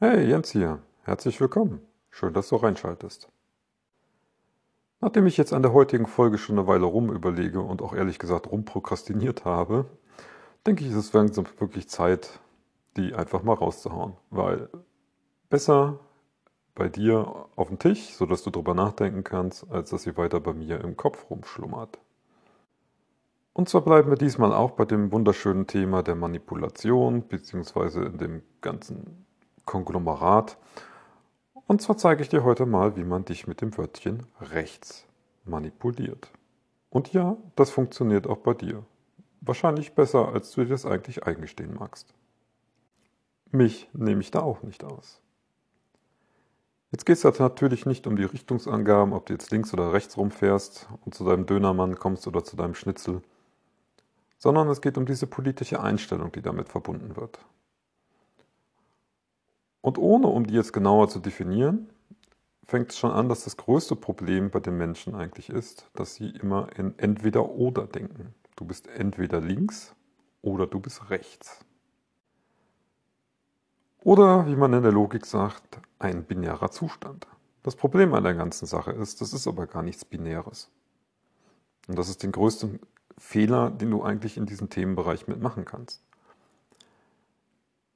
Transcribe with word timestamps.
Hey, 0.00 0.28
Jens 0.28 0.50
hier. 0.50 0.82
Herzlich 1.04 1.40
willkommen. 1.40 1.80
Schön, 2.10 2.34
dass 2.34 2.48
du 2.48 2.56
reinschaltest. 2.56 3.28
Nachdem 5.00 5.24
ich 5.28 5.36
jetzt 5.36 5.52
an 5.52 5.62
der 5.62 5.72
heutigen 5.72 6.08
Folge 6.08 6.36
schon 6.36 6.58
eine 6.58 6.66
Weile 6.66 6.84
rum 6.84 7.12
überlege 7.12 7.60
und 7.60 7.80
auch 7.80 7.94
ehrlich 7.94 8.18
gesagt 8.18 8.50
rumprokrastiniert 8.50 9.44
habe, 9.44 9.86
denke 10.66 10.82
ich, 10.82 10.90
ist 10.90 10.96
es 10.96 11.12
langsam 11.12 11.46
wirklich 11.58 11.88
Zeit, 11.88 12.40
die 12.96 13.14
einfach 13.14 13.44
mal 13.44 13.54
rauszuhauen. 13.54 14.14
Weil 14.30 14.68
besser 15.48 16.00
bei 16.74 16.88
dir 16.88 17.46
auf 17.54 17.68
dem 17.68 17.78
Tisch, 17.78 18.14
sodass 18.14 18.42
du 18.42 18.50
drüber 18.50 18.74
nachdenken 18.74 19.22
kannst, 19.22 19.70
als 19.70 19.90
dass 19.90 20.02
sie 20.02 20.16
weiter 20.16 20.40
bei 20.40 20.54
mir 20.54 20.80
im 20.80 20.96
Kopf 20.96 21.30
rumschlummert. 21.30 22.00
Und 23.52 23.68
zwar 23.68 23.82
bleiben 23.82 24.10
wir 24.10 24.18
diesmal 24.18 24.52
auch 24.52 24.72
bei 24.72 24.86
dem 24.86 25.12
wunderschönen 25.12 25.68
Thema 25.68 26.02
der 26.02 26.16
Manipulation, 26.16 27.28
beziehungsweise 27.28 28.02
in 28.02 28.18
dem 28.18 28.42
ganzen 28.60 29.24
Konglomerat. 29.64 30.58
Und 31.66 31.82
zwar 31.82 31.96
zeige 31.96 32.22
ich 32.22 32.28
dir 32.28 32.44
heute 32.44 32.66
mal, 32.66 32.96
wie 32.96 33.04
man 33.04 33.24
dich 33.24 33.46
mit 33.46 33.60
dem 33.60 33.76
Wörtchen 33.76 34.26
rechts 34.40 35.06
manipuliert. 35.44 36.30
Und 36.90 37.12
ja, 37.12 37.36
das 37.56 37.70
funktioniert 37.70 38.26
auch 38.26 38.38
bei 38.38 38.54
dir. 38.54 38.84
Wahrscheinlich 39.40 39.94
besser, 39.94 40.28
als 40.28 40.50
du 40.52 40.62
dir 40.62 40.70
das 40.70 40.86
eigentlich 40.86 41.24
eingestehen 41.24 41.74
magst. 41.74 42.14
Mich 43.50 43.88
nehme 43.92 44.20
ich 44.20 44.30
da 44.30 44.40
auch 44.40 44.62
nicht 44.62 44.84
aus. 44.84 45.20
Jetzt 46.90 47.06
geht 47.06 47.22
es 47.22 47.38
natürlich 47.40 47.86
nicht 47.86 48.06
um 48.06 48.16
die 48.16 48.24
Richtungsangaben, 48.24 49.12
ob 49.12 49.26
du 49.26 49.32
jetzt 49.32 49.50
links 49.50 49.72
oder 49.72 49.92
rechts 49.92 50.16
rumfährst 50.16 50.88
und 51.04 51.14
zu 51.14 51.24
deinem 51.24 51.46
Dönermann 51.46 51.96
kommst 51.96 52.26
oder 52.26 52.44
zu 52.44 52.56
deinem 52.56 52.74
Schnitzel 52.74 53.22
sondern 54.44 54.68
es 54.68 54.82
geht 54.82 54.98
um 54.98 55.06
diese 55.06 55.26
politische 55.26 55.80
Einstellung, 55.80 56.30
die 56.30 56.42
damit 56.42 56.68
verbunden 56.68 57.16
wird. 57.16 57.38
Und 59.84 59.98
ohne, 59.98 60.28
um 60.28 60.46
die 60.46 60.54
jetzt 60.54 60.72
genauer 60.72 61.10
zu 61.10 61.18
definieren, 61.18 61.90
fängt 62.64 62.92
es 62.92 62.98
schon 62.98 63.10
an, 63.10 63.28
dass 63.28 63.44
das 63.44 63.58
größte 63.58 63.96
Problem 63.96 64.50
bei 64.50 64.58
den 64.58 64.78
Menschen 64.78 65.14
eigentlich 65.14 65.50
ist, 65.50 65.90
dass 65.92 66.14
sie 66.14 66.30
immer 66.30 66.70
in 66.78 66.98
entweder 66.98 67.50
oder 67.50 67.86
denken. 67.86 68.34
Du 68.56 68.64
bist 68.64 68.86
entweder 68.86 69.42
links 69.42 69.94
oder 70.40 70.66
du 70.66 70.80
bist 70.80 71.10
rechts. 71.10 71.66
Oder, 74.02 74.46
wie 74.46 74.56
man 74.56 74.72
in 74.72 74.84
der 74.84 74.92
Logik 74.92 75.26
sagt, 75.26 75.82
ein 75.98 76.24
binärer 76.24 76.70
Zustand. 76.70 77.26
Das 77.62 77.76
Problem 77.76 78.14
an 78.14 78.24
der 78.24 78.32
ganzen 78.32 78.64
Sache 78.64 78.92
ist, 78.92 79.20
das 79.20 79.34
ist 79.34 79.46
aber 79.46 79.66
gar 79.66 79.82
nichts 79.82 80.06
Binäres. 80.06 80.70
Und 81.88 81.98
das 81.98 82.08
ist 82.08 82.22
den 82.22 82.32
größten 82.32 82.80
Fehler, 83.18 83.70
den 83.70 83.90
du 83.90 84.02
eigentlich 84.02 84.38
in 84.38 84.46
diesem 84.46 84.70
Themenbereich 84.70 85.28
mitmachen 85.28 85.66
kannst. 85.66 86.02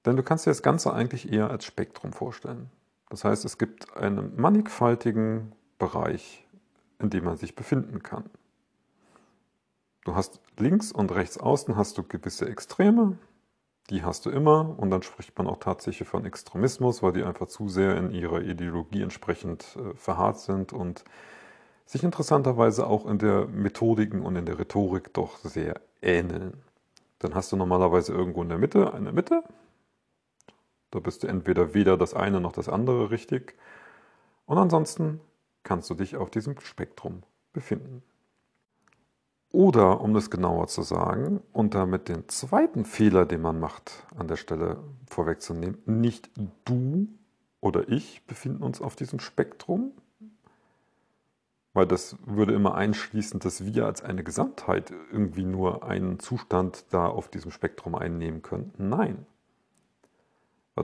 Denn 0.07 0.17
du 0.17 0.23
kannst 0.23 0.47
dir 0.47 0.51
das 0.51 0.63
Ganze 0.63 0.93
eigentlich 0.93 1.33
eher 1.33 1.51
als 1.51 1.65
Spektrum 1.65 2.13
vorstellen. 2.13 2.71
Das 3.11 3.25
heißt, 3.25 3.45
es 3.45 3.59
gibt 3.59 3.97
einen 3.97 4.41
mannigfaltigen 4.41 5.53
Bereich, 5.79 6.47
in 6.99 7.11
dem 7.11 7.25
man 7.25 7.37
sich 7.37 7.55
befinden 7.55 8.03
kann. 8.03 8.25
Du 10.05 10.15
hast 10.15 10.41
links 10.59 10.93
und 10.93 11.13
rechts 11.13 11.39
außen 11.39 11.77
hast 11.77 11.99
du 11.99 12.03
gewisse 12.03 12.49
Extreme, 12.49 13.19
die 13.91 14.03
hast 14.03 14.27
du 14.27 14.31
immer 14.31 14.79
und 14.79 14.91
dann 14.91 15.03
spricht 15.03 15.37
man 15.39 15.47
auch 15.47 15.59
tatsächlich 15.59 16.09
von 16.09 16.25
Extremismus, 16.25 17.03
weil 17.03 17.13
die 17.13 17.25
einfach 17.25 17.47
zu 17.47 17.69
sehr 17.69 17.97
in 17.97 18.11
ihrer 18.11 18.43
Ideologie 18.43 19.03
entsprechend 19.03 19.77
äh, 19.77 19.95
verharrt 19.95 20.41
sind 20.41 20.73
und 20.73 21.05
sich 21.87 22.05
interessanterweise 22.05 22.87
auch 22.87 23.07
in 23.07 23.19
der 23.19 23.47
Methodiken 23.47 24.21
und 24.23 24.37
in 24.37 24.45
der 24.45 24.59
Rhetorik 24.59 25.15
doch 25.15 25.39
sehr 25.39 25.81
ähneln. 26.03 26.63
Dann 27.19 27.35
hast 27.35 27.51
du 27.51 27.57
normalerweise 27.57 28.13
irgendwo 28.13 28.43
in 28.43 28.51
der 28.51 28.59
Mitte 28.59 28.93
eine 28.93 29.11
Mitte. 29.11 29.43
Da 30.91 31.01
bist 31.01 31.23
du 31.23 31.27
entweder 31.27 31.75
weder 31.75 31.97
das 31.97 32.15
eine 32.15 32.41
noch 32.41 32.53
das 32.53 32.69
andere 32.69 33.11
richtig. 33.11 33.55
Und 34.47 34.59
ansonsten 34.59 35.21
kannst 35.63 35.91
du 35.91 35.95
dich 35.95 36.17
auf 36.17 36.31
diesem 36.31 36.59
Spektrum 36.61 37.23
befinden. 37.53 38.03
Oder, 39.51 40.01
um 40.03 40.13
das 40.13 40.31
genauer 40.31 40.67
zu 40.67 40.83
sagen, 40.83 41.43
und 41.53 41.75
damit 41.75 42.09
den 42.09 42.29
zweiten 42.29 42.85
Fehler, 42.85 43.25
den 43.25 43.41
man 43.41 43.59
macht, 43.59 44.07
an 44.17 44.29
der 44.29 44.37
Stelle 44.37 44.79
vorwegzunehmen, 45.07 45.79
nicht 45.87 46.31
du 46.65 47.09
oder 47.61 47.89
ich 47.89 48.27
befinden 48.27 48.63
uns 48.63 48.81
auf 48.81 48.95
diesem 48.95 49.21
Spektrum, 49.21 49.93
weil 51.73 51.87
das 51.87 52.17
würde 52.27 52.55
immer 52.55 52.75
einschließen, 52.75 53.41
dass 53.41 53.65
wir 53.65 53.87
als 53.87 54.03
eine 54.03 54.23
Gesamtheit 54.23 54.93
irgendwie 55.13 55.45
nur 55.45 55.85
einen 55.85 56.19
Zustand 56.19 56.85
da 56.91 57.07
auf 57.07 57.29
diesem 57.29 57.51
Spektrum 57.51 57.95
einnehmen 57.95 58.43
könnten. 58.43 58.89
Nein. 58.89 59.27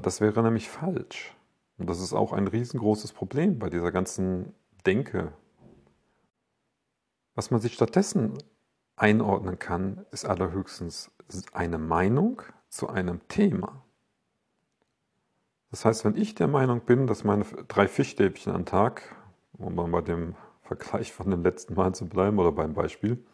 Das 0.02 0.20
wäre 0.20 0.42
nämlich 0.42 0.68
falsch. 0.68 1.34
Und 1.78 1.90
das 1.90 2.00
ist 2.00 2.12
auch 2.12 2.32
ein 2.32 2.46
riesengroßes 2.46 3.12
Problem 3.12 3.58
bei 3.58 3.70
dieser 3.70 3.92
ganzen 3.92 4.54
Denke. 4.86 5.32
Was 7.34 7.50
man 7.50 7.60
sich 7.60 7.74
stattdessen 7.74 8.38
einordnen 8.96 9.58
kann, 9.58 10.06
ist 10.12 10.24
allerhöchstens 10.24 11.10
eine 11.52 11.78
Meinung 11.78 12.42
zu 12.68 12.88
einem 12.88 13.26
Thema. 13.28 13.84
Das 15.70 15.84
heißt, 15.84 16.04
wenn 16.04 16.16
ich 16.16 16.36
der 16.36 16.46
Meinung 16.46 16.82
bin, 16.82 17.08
dass 17.08 17.24
meine 17.24 17.44
drei 17.66 17.88
Fischstäbchen 17.88 18.54
am 18.54 18.64
Tag, 18.64 19.16
um 19.58 19.74
mal 19.74 19.88
bei 19.88 20.02
dem 20.02 20.36
Vergleich 20.62 21.12
von 21.12 21.30
dem 21.30 21.42
letzten 21.42 21.74
Mal 21.74 21.94
zu 21.94 22.06
bleiben 22.06 22.38
oder 22.38 22.52
beim 22.52 22.74
Beispiel, 22.74 23.24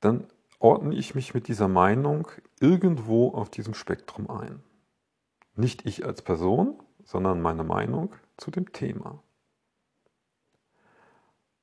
dann 0.00 0.26
ordne 0.60 0.94
ich 0.94 1.14
mich 1.16 1.34
mit 1.34 1.48
dieser 1.48 1.66
Meinung 1.66 2.28
irgendwo 2.60 3.30
auf 3.30 3.50
diesem 3.50 3.74
Spektrum 3.74 4.30
ein. 4.30 4.62
Nicht 5.56 5.86
ich 5.86 6.04
als 6.04 6.22
Person, 6.22 6.80
sondern 7.02 7.42
meine 7.42 7.64
Meinung 7.64 8.12
zu 8.36 8.52
dem 8.52 8.72
Thema. 8.72 9.22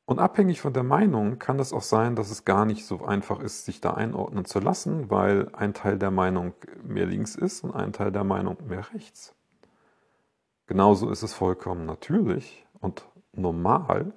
Und 0.05 0.19
abhängig 0.19 0.61
von 0.61 0.73
der 0.73 0.83
Meinung 0.83 1.37
kann 1.37 1.59
es 1.59 1.73
auch 1.73 1.81
sein, 1.81 2.15
dass 2.15 2.31
es 2.31 2.45
gar 2.45 2.65
nicht 2.65 2.85
so 2.85 3.03
einfach 3.03 3.39
ist, 3.39 3.65
sich 3.65 3.81
da 3.81 3.93
einordnen 3.93 4.45
zu 4.45 4.59
lassen, 4.59 5.09
weil 5.09 5.49
ein 5.53 5.73
Teil 5.73 5.99
der 5.99 6.11
Meinung 6.11 6.53
mehr 6.81 7.05
links 7.05 7.35
ist 7.35 7.63
und 7.63 7.75
ein 7.75 7.93
Teil 7.93 8.11
der 8.11 8.23
Meinung 8.23 8.57
mehr 8.67 8.93
rechts. 8.93 9.35
Genauso 10.65 11.09
ist 11.09 11.23
es 11.23 11.33
vollkommen 11.33 11.85
natürlich 11.85 12.65
und 12.79 13.05
normal, 13.33 14.13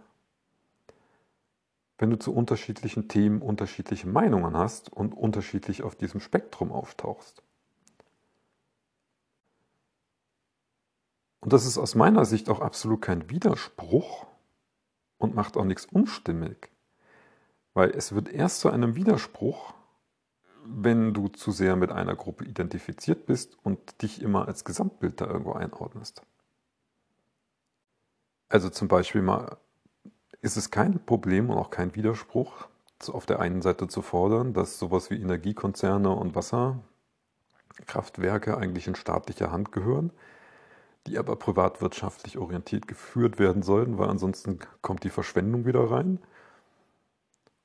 wenn 2.01 2.09
du 2.09 2.19
zu 2.19 2.35
unterschiedlichen 2.35 3.09
Themen 3.09 3.43
unterschiedliche 3.43 4.09
Meinungen 4.09 4.57
hast 4.57 4.91
und 4.91 5.13
unterschiedlich 5.13 5.83
auf 5.83 5.97
diesem 5.97 6.21
Spektrum 6.21 6.73
auftauchst. 6.73 7.43
Und 11.41 11.53
das 11.53 11.67
ist 11.67 11.77
aus 11.77 11.95
meiner 11.95 12.25
Sicht 12.25 12.49
auch 12.49 12.61
absolut 12.61 13.03
kein 13.03 13.29
Widerspruch 13.29 14.27
und 15.19 15.35
macht 15.35 15.59
auch 15.59 15.65
nichts 15.65 15.85
unstimmig, 15.85 16.71
weil 17.75 17.91
es 17.91 18.15
wird 18.15 18.31
erst 18.31 18.61
zu 18.61 18.71
einem 18.71 18.95
Widerspruch, 18.95 19.75
wenn 20.65 21.13
du 21.13 21.29
zu 21.29 21.53
sehr 21.53 21.77
mit 21.77 21.93
einer 21.93 22.17
Gruppe 22.17 22.47
identifiziert 22.47 23.27
bist 23.27 23.59
und 23.63 24.01
dich 24.01 24.23
immer 24.23 24.49
als 24.49 24.65
Gesamtbild 24.65 25.21
da 25.21 25.27
irgendwo 25.27 25.53
einordnest. 25.53 26.23
Also 28.49 28.71
zum 28.71 28.89
Beispiel 28.89 29.21
mal 29.21 29.59
ist 30.43 30.57
es 30.57 30.71
kein 30.71 31.05
Problem 31.05 31.51
und 31.51 31.59
auch 31.59 31.71
kein 31.71 31.95
Widerspruch, 31.95 32.67
auf 33.09 33.27
der 33.27 33.41
einen 33.41 33.63
Seite 33.63 33.89
zu 33.89 34.03
fordern, 34.03 34.53
dass 34.53 34.79
sowas 34.79 35.11
wie 35.11 35.19
Energiekonzerne 35.21 36.11
und 36.11 36.35
Wasserkraftwerke 36.35 38.59
eigentlich 38.59 38.87
in 38.87 38.95
staatlicher 38.95 39.51
Hand 39.51 39.73
gehören, 39.73 40.13
die 41.07 41.19
aber 41.19 41.37
privatwirtschaftlich 41.37 42.37
orientiert 42.37 42.87
geführt 42.87 43.39
werden 43.39 43.63
sollten, 43.63 43.97
weil 43.97 44.11
ansonsten 44.11 44.59
kommt 44.83 45.05
die 45.05 45.11
Verschwendung 45.11 45.65
wieder 45.65 45.91
rein. 45.91 46.19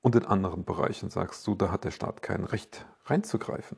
Und 0.01 0.15
in 0.15 0.25
anderen 0.25 0.63
Bereichen 0.63 1.09
sagst 1.09 1.45
du, 1.47 1.55
da 1.55 1.69
hat 1.71 1.83
der 1.83 1.91
Staat 1.91 2.21
kein 2.21 2.45
Recht 2.45 2.85
reinzugreifen. 3.05 3.77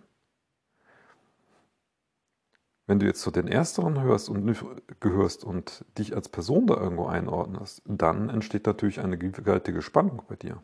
Wenn 2.88 3.00
du 3.00 3.06
jetzt 3.06 3.22
zu 3.22 3.32
den 3.32 3.50
Ersteren 3.50 4.02
hörst 4.02 4.30
und 4.30 4.56
gehörst 5.02 5.44
und 5.44 5.84
dich 5.98 6.16
als 6.16 6.30
Person 6.30 6.68
da 6.68 6.76
irgendwo 6.76 7.06
einordnest, 7.06 7.82
dann 7.86 8.30
entsteht 8.30 8.66
natürlich 8.66 9.02
eine 9.02 9.18
gewaltige 9.18 9.82
Spannung 9.82 10.24
bei 10.28 10.38
dir. 10.38 10.64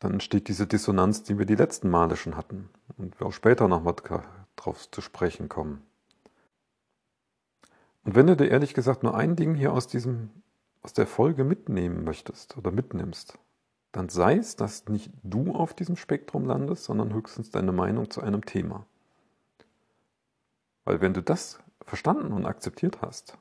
Dann 0.00 0.12
entsteht 0.12 0.48
diese 0.48 0.66
Dissonanz, 0.66 1.22
die 1.22 1.38
wir 1.38 1.46
die 1.46 1.54
letzten 1.54 1.88
Male 1.88 2.14
schon 2.16 2.36
hatten 2.36 2.68
und 2.98 3.18
wir 3.18 3.26
auch 3.26 3.32
später 3.32 3.68
nochmal 3.68 3.94
drauf 4.54 4.90
zu 4.90 5.00
sprechen 5.00 5.48
kommen. 5.48 5.82
Und 8.04 8.14
wenn 8.14 8.26
du 8.26 8.36
dir 8.36 8.50
ehrlich 8.50 8.74
gesagt 8.74 9.02
nur 9.02 9.16
ein 9.16 9.34
Ding 9.34 9.54
hier 9.54 9.72
aus 9.72 9.86
diesem, 9.86 10.30
aus 10.82 10.92
der 10.92 11.06
Folge 11.06 11.42
mitnehmen 11.42 12.04
möchtest 12.04 12.56
oder 12.58 12.70
mitnimmst, 12.70 13.38
dann 13.92 14.10
sei 14.10 14.36
es, 14.36 14.56
dass 14.56 14.88
nicht 14.88 15.10
du 15.22 15.52
auf 15.52 15.72
diesem 15.72 15.96
Spektrum 15.96 16.44
landest, 16.44 16.84
sondern 16.84 17.14
höchstens 17.14 17.50
deine 17.50 17.72
Meinung 17.72 18.10
zu 18.10 18.20
einem 18.20 18.44
Thema. 18.44 18.86
Weil 20.88 21.02
wenn 21.02 21.12
du 21.12 21.22
das 21.22 21.60
verstanden 21.82 22.32
und 22.32 22.46
akzeptiert 22.46 23.02
hast, 23.02 23.36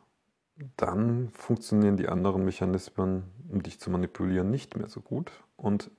dann 0.75 1.29
funktionieren 1.29 1.95
die 1.95 2.09
anderen 2.09 2.44
Mechanismen, 2.44 3.23
um 3.47 3.63
dich 3.63 3.79
zu 3.79 3.89
manipulieren, 3.89 4.51
nicht 4.51 4.75
mehr 4.75 4.89
so 4.89 4.99
gut. 4.99 5.31
Und 5.55 5.89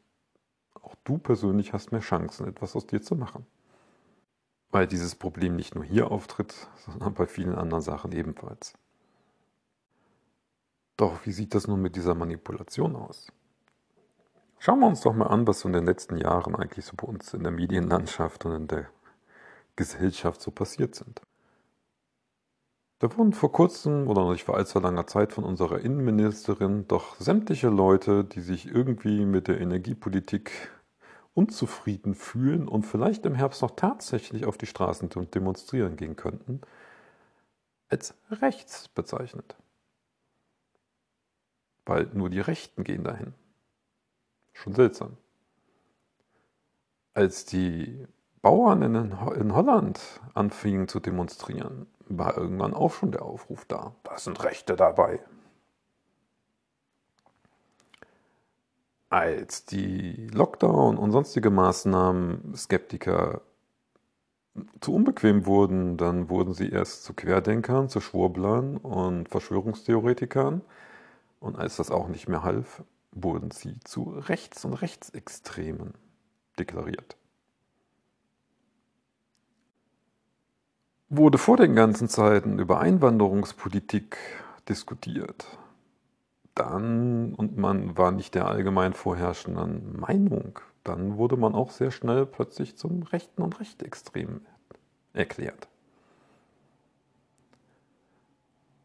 auch 0.75 0.95
du 1.05 1.17
persönlich 1.17 1.73
hast 1.73 1.91
mehr 1.91 2.03
Chancen, 2.03 2.47
etwas 2.47 2.77
aus 2.77 2.87
dir 2.87 3.01
zu 3.01 3.17
machen. 3.17 3.47
weil 4.71 4.87
dieses 4.87 5.15
Problem 5.15 5.57
nicht 5.57 5.75
nur 5.75 5.85
hier 5.85 6.11
auftritt, 6.11 6.55
sondern 6.77 7.15
bei 7.15 7.27
vielen 7.27 7.55
anderen 7.55 7.83
Sachen 7.83 8.13
ebenfalls. 8.13 8.75
Doch 10.97 11.25
wie 11.25 11.33
sieht 11.33 11.55
das 11.55 11.67
nun 11.67 11.81
mit 11.81 11.97
dieser 11.97 12.15
Manipulation 12.15 12.97
aus? 12.97 13.29
Schauen 14.59 14.81
wir 14.81 14.89
uns 14.89 15.03
doch 15.03 15.15
mal 15.15 15.29
an, 15.29 15.47
was 15.47 15.61
so 15.61 15.69
in 15.69 15.73
den 15.73 15.87
letzten 15.87 16.17
Jahren 16.17 16.57
eigentlich 16.57 16.85
so 16.85 16.97
bei 16.97 17.07
uns 17.07 17.33
in 17.33 17.45
der 17.45 17.53
Medienlandschaft 17.53 18.45
und 18.45 18.53
in 18.53 18.69
der 18.69 18.89
Gesellschaft 19.77 20.41
so 20.41 20.51
passiert 20.51 20.95
sind. 20.97 21.23
Da 23.01 23.17
wurden 23.17 23.33
vor 23.33 23.53
kurzem 23.53 24.09
oder 24.09 24.23
noch 24.23 24.33
nicht 24.33 24.45
vor 24.45 24.57
allzu 24.57 24.81
langer 24.81 25.07
Zeit 25.07 25.33
von 25.33 25.45
unserer 25.45 25.81
Innenministerin 25.81 26.89
doch 26.89 27.15
sämtliche 27.21 27.69
Leute, 27.69 28.25
die 28.25 28.41
sich 28.41 28.67
irgendwie 28.67 29.25
mit 29.25 29.47
der 29.47 29.61
Energiepolitik 29.61 30.51
unzufrieden 31.33 32.17
fühlen 32.17 32.67
und 32.67 32.85
vielleicht 32.85 33.25
im 33.25 33.37
Herbst 33.37 33.63
noch 33.63 33.77
tatsächlich 33.77 34.47
auf 34.47 34.59
die 34.59 34.67
Straßen 34.67 35.09
demonstrieren 35.33 35.95
gehen 35.95 36.17
könnten, 36.17 36.61
als 37.89 38.15
rechts 38.33 38.89
bezeichnet. 38.89 39.55
Weil 41.87 42.11
nur 42.13 42.31
die 42.31 42.41
Rechten 42.41 42.83
gehen 42.83 43.05
dahin. 43.05 43.33
Schon 44.53 44.75
seltsam. 44.75 45.17
Als 47.15 47.45
die 47.45 48.09
Bauern 48.43 48.83
in, 48.83 48.95
in 48.97 49.55
Holland 49.55 50.21
anfingen 50.35 50.89
zu 50.89 50.99
demonstrieren, 50.99 51.87
war 52.09 52.37
irgendwann 52.37 52.75
auch 52.75 52.93
schon 52.93 53.13
der 53.13 53.23
Aufruf 53.23 53.65
da. 53.67 53.95
Da 54.05 54.19
sind 54.19 54.43
Rechte 54.43 54.77
dabei. 54.77 55.21
Als 59.11 59.65
die 59.65 60.27
Lockdown 60.29 60.99
und 60.99 61.13
sonstige 61.13 61.51
Maßnahmen 61.51 62.55
Skeptiker 62.55 63.41
zu 64.81 64.95
unbequem 64.95 65.47
wurden, 65.47 65.97
dann 65.97 66.29
wurden 66.29 66.53
sie 66.53 66.69
erst 66.69 67.05
zu 67.05 67.15
Querdenkern, 67.15 67.89
zu 67.89 68.01
Schwurblern 68.01 68.77
und 68.77 69.29
Verschwörungstheoretikern. 69.29 70.63
Und 71.41 71.57
als 71.57 71.77
das 71.77 71.91
auch 71.91 72.09
nicht 72.09 72.29
mehr 72.29 72.43
half, 72.43 72.83
wurden 73.13 73.51
sie 73.51 73.79
zu 73.81 74.11
Rechts- 74.11 74.65
und 74.65 74.75
Rechtsextremen 74.75 75.95
deklariert. 76.59 77.17
Wurde 81.11 81.39
vor 81.39 81.57
den 81.57 81.75
ganzen 81.75 82.09
Zeiten 82.09 82.59
über 82.59 82.81
Einwanderungspolitik 82.81 84.19
diskutiert, 84.69 85.47
dann, 86.55 87.33
und 87.35 87.57
man 87.57 87.97
war 87.97 88.11
nicht 88.11 88.35
der 88.35 88.47
allgemein 88.47 88.93
vorherrschenden 88.93 89.99
Meinung, 89.99 90.59
dann 90.85 91.17
wurde 91.17 91.39
man 91.39 91.55
auch 91.55 91.71
sehr 91.71 91.93
schnell 91.93 92.27
plötzlich 92.27 92.77
zum 92.77 93.05
Rechten 93.05 93.41
und 93.41 93.59
Rechtsextremen 93.59 94.45
erklärt. 95.15 95.69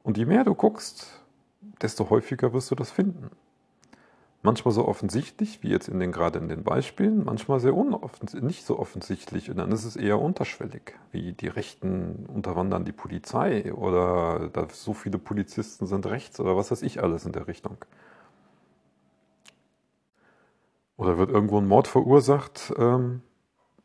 Und 0.02 0.18
je 0.18 0.26
mehr 0.26 0.46
du 0.46 0.56
guckst, 0.56 1.20
desto 1.82 2.10
häufiger 2.10 2.54
wirst 2.54 2.72
du 2.72 2.76
das 2.76 2.90
finden. 2.90 3.32
Manchmal 4.46 4.74
so 4.74 4.86
offensichtlich, 4.86 5.64
wie 5.64 5.70
jetzt 5.70 5.88
in 5.88 6.02
den, 6.02 6.12
gerade 6.12 6.38
in 6.38 6.50
den 6.50 6.64
Beispielen, 6.64 7.24
manchmal 7.24 7.62
sehr 7.62 7.74
nicht 8.34 8.66
so 8.66 8.78
offensichtlich. 8.78 9.50
Und 9.50 9.56
dann 9.56 9.72
ist 9.72 9.86
es 9.86 9.96
eher 9.96 10.20
unterschwellig, 10.20 10.96
wie 11.12 11.32
die 11.32 11.48
Rechten 11.48 12.26
unterwandern 12.28 12.84
die 12.84 12.92
Polizei 12.92 13.74
oder 13.74 14.52
so 14.74 14.94
viele 14.94 15.18
Polizisten 15.18 15.86
sind 15.88 16.06
rechts 16.08 16.42
oder 16.42 16.58
was 16.58 16.72
weiß 16.72 16.82
ich 16.82 17.02
alles 17.02 17.26
in 17.26 17.32
der 17.32 17.48
Richtung. 17.48 17.78
Oder 20.98 21.18
wird 21.18 21.30
irgendwo 21.32 21.58
ein 21.60 21.68
Mord 21.68 21.88
verursacht, 21.88 22.74
ähm, 22.78 23.22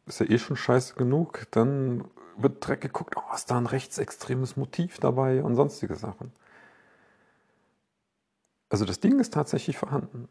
ist 0.07 0.21
ja 0.21 0.27
eh 0.27 0.39
schon 0.39 0.57
scheiße 0.57 0.95
genug, 0.95 1.47
dann 1.53 2.05
wird 2.37 2.65
direkt 2.65 2.83
geguckt, 2.83 3.15
oh, 3.17 3.35
ist 3.35 3.51
da 3.51 3.59
ein 3.59 3.67
rechtsextremes 3.67 4.57
Motiv 4.57 4.99
dabei 4.99 5.43
und 5.43 5.55
sonstige 5.55 5.95
Sachen. 5.95 6.33
Also 8.71 8.85
das 8.85 9.01
Ding 9.01 9.19
ist 9.21 9.33
tatsächlich 9.35 9.79
vorhanden. 9.79 10.29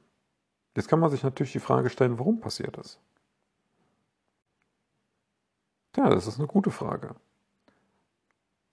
Jetzt 0.78 0.90
kann 0.90 1.00
man 1.00 1.10
sich 1.10 1.24
natürlich 1.24 1.54
die 1.54 1.60
Frage 1.60 1.90
stellen, 1.90 2.20
warum 2.20 2.40
passiert 2.40 2.78
das? 2.78 3.00
Ja, 5.96 6.08
das 6.08 6.28
ist 6.28 6.38
eine 6.38 6.46
gute 6.46 6.70
Frage. 6.70 7.16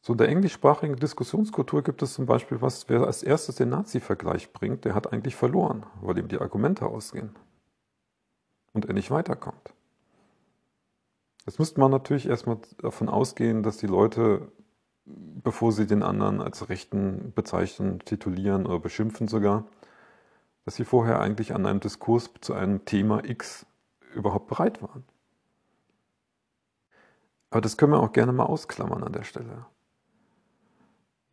So 0.03 0.13
in 0.13 0.19
der 0.19 0.29
englischsprachigen 0.29 0.97
Diskussionskultur 0.97 1.83
gibt 1.83 2.03
es 2.03 2.13
zum 2.13 2.27
Beispiel 2.27 2.61
was, 2.61 2.91
wer 2.91 3.07
als 3.07 3.23
erstes 3.23 3.57
den 3.57 3.71
Nazi-Vergleich 3.71 4.53
bringt, 4.53 4.85
der 4.85 4.95
hat 4.95 5.15
eigentlich 5.15 5.35
verloren, 5.35 5.87
weil 6.03 6.19
ihm 6.19 6.29
die 6.29 6.37
Argumente 6.37 6.85
ausgehen 6.85 7.35
und 8.75 8.85
er 8.85 8.93
nicht 8.93 9.11
weiterkommt. 9.11 9.73
Jetzt 11.47 11.59
müsste 11.59 11.81
man 11.81 11.91
natürlich 11.91 12.29
erstmal 12.29 12.59
davon 12.83 13.09
ausgehen, 13.09 13.63
dass 13.63 13.79
die 13.79 13.87
Leute, 13.87 14.53
bevor 15.07 15.73
sie 15.73 15.87
den 15.87 16.03
anderen 16.03 16.43
als 16.43 16.69
Rechten 16.69 17.33
bezeichnen, 17.35 18.01
titulieren 18.01 18.67
oder 18.67 18.79
beschimpfen 18.79 19.27
sogar, 19.27 19.65
dass 20.65 20.77
sie 20.77 20.85
vorher 20.85 21.21
eigentlich 21.21 21.55
an 21.55 21.67
einem 21.67 21.81
Diskurs 21.81 22.31
zu 22.41 22.55
einem 22.55 22.85
Thema 22.85 23.25
X 23.25 23.67
überhaupt 24.15 24.49
bereit 24.49 24.83
waren. 24.83 25.05
Aber 27.51 27.61
das 27.61 27.77
können 27.77 27.93
wir 27.93 28.01
auch 28.01 28.13
gerne 28.13 28.33
mal 28.33 28.47
ausklammern 28.47 29.05
an 29.05 29.13
der 29.13 29.25
Stelle. 29.25 29.67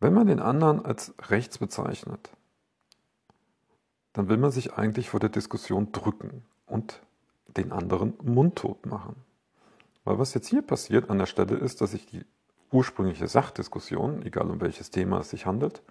Wenn 0.00 0.14
man 0.14 0.26
den 0.26 0.40
anderen 0.40 0.84
als 0.84 1.14
rechts 1.30 1.58
bezeichnet, 1.58 2.30
dann 4.12 4.28
will 4.28 4.36
man 4.36 4.50
sich 4.50 4.74
eigentlich 4.74 5.10
vor 5.10 5.20
der 5.20 5.30
Diskussion 5.30 5.92
drücken 5.92 6.44
und 6.66 7.00
den 7.56 7.72
anderen 7.72 8.14
mundtot 8.22 8.86
machen. 8.86 9.16
Weil 10.04 10.18
was 10.18 10.34
jetzt 10.34 10.48
hier 10.48 10.62
passiert 10.62 11.08
an 11.08 11.18
der 11.18 11.26
Stelle 11.26 11.56
ist, 11.56 11.80
dass 11.80 11.94
ich 11.94 12.06
die 12.06 12.24
ursprüngliche 12.72 13.28
Sachdiskussion, 13.28 14.22
egal 14.22 14.50
um 14.50 14.60
welches 14.60 14.90
Thema 14.90 15.20
es 15.20 15.30
sich 15.30 15.46
handelt, 15.46 15.82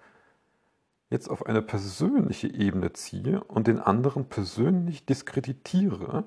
jetzt 1.12 1.28
auf 1.28 1.46
eine 1.46 1.62
persönliche 1.62 2.48
Ebene 2.48 2.92
ziehe 2.94 3.44
und 3.44 3.66
den 3.66 3.78
anderen 3.78 4.24
persönlich 4.24 5.04
diskreditiere 5.04 6.24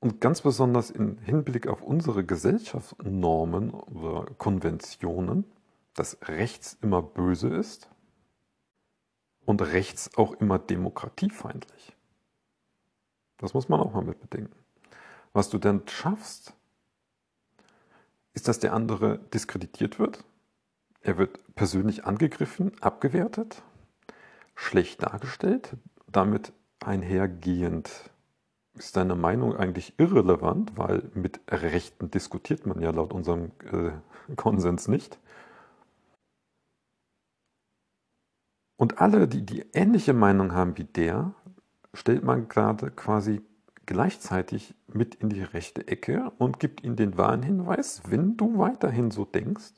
und 0.00 0.20
ganz 0.20 0.40
besonders 0.40 0.90
im 0.90 1.18
Hinblick 1.18 1.68
auf 1.68 1.82
unsere 1.82 2.24
Gesellschaftsnormen 2.24 3.70
oder 3.70 4.24
Konventionen, 4.38 5.44
dass 5.94 6.16
rechts 6.22 6.78
immer 6.80 7.02
böse 7.02 7.48
ist 7.48 7.90
und 9.44 9.60
rechts 9.60 10.16
auch 10.16 10.32
immer 10.34 10.58
demokratiefeindlich. 10.58 11.94
Das 13.36 13.52
muss 13.52 13.68
man 13.68 13.80
auch 13.80 13.92
mal 13.92 14.02
mit 14.02 14.20
bedenken. 14.20 14.58
Was 15.34 15.50
du 15.50 15.58
denn 15.58 15.82
schaffst, 15.86 16.54
ist, 18.32 18.48
dass 18.48 18.60
der 18.60 18.72
andere 18.72 19.18
diskreditiert 19.18 19.98
wird, 19.98 20.24
er 21.02 21.18
wird 21.18 21.54
persönlich 21.54 22.04
angegriffen, 22.04 22.72
abgewertet, 22.80 23.62
schlecht 24.54 25.02
dargestellt, 25.02 25.76
damit 26.06 26.52
einhergehend 26.80 28.10
ist 28.74 28.96
deine 28.96 29.14
Meinung 29.14 29.54
eigentlich 29.56 29.98
irrelevant, 29.98 30.76
weil 30.76 31.10
mit 31.14 31.40
Rechten 31.48 32.10
diskutiert 32.10 32.66
man 32.66 32.80
ja 32.80 32.90
laut 32.90 33.12
unserem 33.12 33.52
äh, 33.70 33.90
Konsens 34.36 34.88
nicht. 34.88 35.18
Und 38.76 39.00
alle, 39.00 39.28
die 39.28 39.44
die 39.44 39.64
ähnliche 39.74 40.12
Meinung 40.12 40.52
haben 40.52 40.76
wie 40.78 40.84
der, 40.84 41.34
stellt 41.94 42.24
man 42.24 42.48
gerade 42.48 42.90
quasi 42.90 43.42
gleichzeitig 43.86 44.74
mit 44.86 45.14
in 45.16 45.28
die 45.28 45.42
rechte 45.42 45.86
Ecke 45.86 46.32
und 46.38 46.58
gibt 46.58 46.82
ihnen 46.82 46.96
den 46.96 47.18
wahren 47.18 47.42
Hinweis, 47.42 48.02
wenn 48.08 48.36
du 48.36 48.58
weiterhin 48.58 49.10
so 49.10 49.24
denkst, 49.24 49.74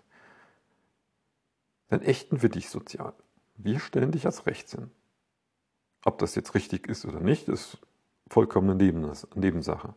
dann 1.88 2.02
ächten 2.02 2.42
wir 2.42 2.48
dich 2.48 2.68
sozial. 2.70 3.14
Wir 3.56 3.78
stellen 3.78 4.12
dich 4.12 4.26
als 4.26 4.46
rechts 4.46 4.72
hin. 4.72 4.90
Ob 6.04 6.18
das 6.18 6.34
jetzt 6.34 6.54
richtig 6.54 6.86
ist 6.88 7.04
oder 7.04 7.20
nicht, 7.20 7.48
ist 7.48 7.78
vollkommen 8.28 8.70
eine 8.70 9.22
Nebensache. 9.34 9.94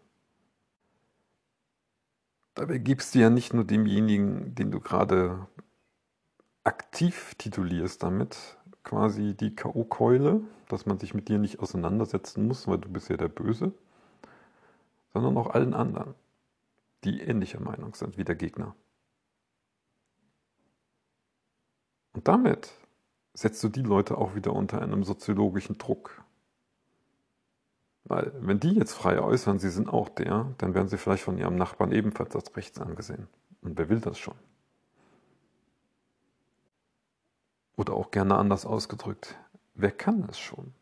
Dabei 2.54 2.78
gibst 2.78 3.14
du 3.14 3.20
ja 3.20 3.30
nicht 3.30 3.54
nur 3.54 3.66
demjenigen, 3.66 4.56
den 4.56 4.72
du 4.72 4.80
gerade 4.80 5.48
aktiv 6.64 7.36
titulierst 7.38 8.04
damit, 8.04 8.58
quasi 8.84 9.36
die 9.36 9.56
K.O.-Keule, 9.56 10.42
dass 10.68 10.86
man 10.86 10.98
sich 11.00 11.14
mit 11.14 11.30
dir 11.30 11.40
nicht 11.40 11.60
auseinandersetzen 11.60 12.48
muss, 12.48 12.68
weil 12.68 12.78
du 12.78 12.90
bist 12.90 13.10
ja 13.10 13.18
der 13.18 13.28
Böse, 13.28 13.74
sondern 15.14 15.38
auch 15.38 15.52
allen 15.52 15.74
anderen, 15.74 16.16
die 17.04 17.22
ähnlicher 17.22 17.60
Meinung 17.60 17.96
sind 17.96 18.18
wie 18.18 18.24
der 18.24 18.36
Gegner. 18.36 18.76
Und 22.18 22.28
damit 22.28 22.74
setzt 23.36 23.64
du 23.64 23.70
die 23.70 23.84
Leute 23.84 24.18
auch 24.18 24.34
wieder 24.34 24.52
unter 24.52 24.82
einem 24.82 25.04
soziologischen 25.04 25.78
Druck. 25.78 26.24
Weil 28.06 28.34
wenn 28.40 28.60
die 28.60 28.72
jetzt 28.72 28.94
frei 28.94 29.22
äußern, 29.22 29.60
sie 29.60 29.70
sind 29.70 29.88
auch 29.88 30.10
der, 30.10 30.52
dann 30.58 30.74
werden 30.74 30.88
sie 30.88 30.98
vielleicht 30.98 31.22
von 31.22 31.38
ihrem 31.38 31.58
Nachbarn 31.58 31.92
ebenfalls 31.92 32.36
als 32.36 32.58
rechts 32.58 32.82
angesehen. 32.82 33.28
Und 33.62 33.78
wer 33.78 33.88
will 33.90 34.00
das 34.00 34.18
schon? 34.18 34.34
Oder 37.76 37.94
auch 37.94 38.10
gerne 38.10 38.36
anders 38.36 38.66
ausgedrückt, 38.66 39.38
wer 39.76 39.92
kann 39.92 40.26
es 40.28 40.40
schon? 40.40 40.74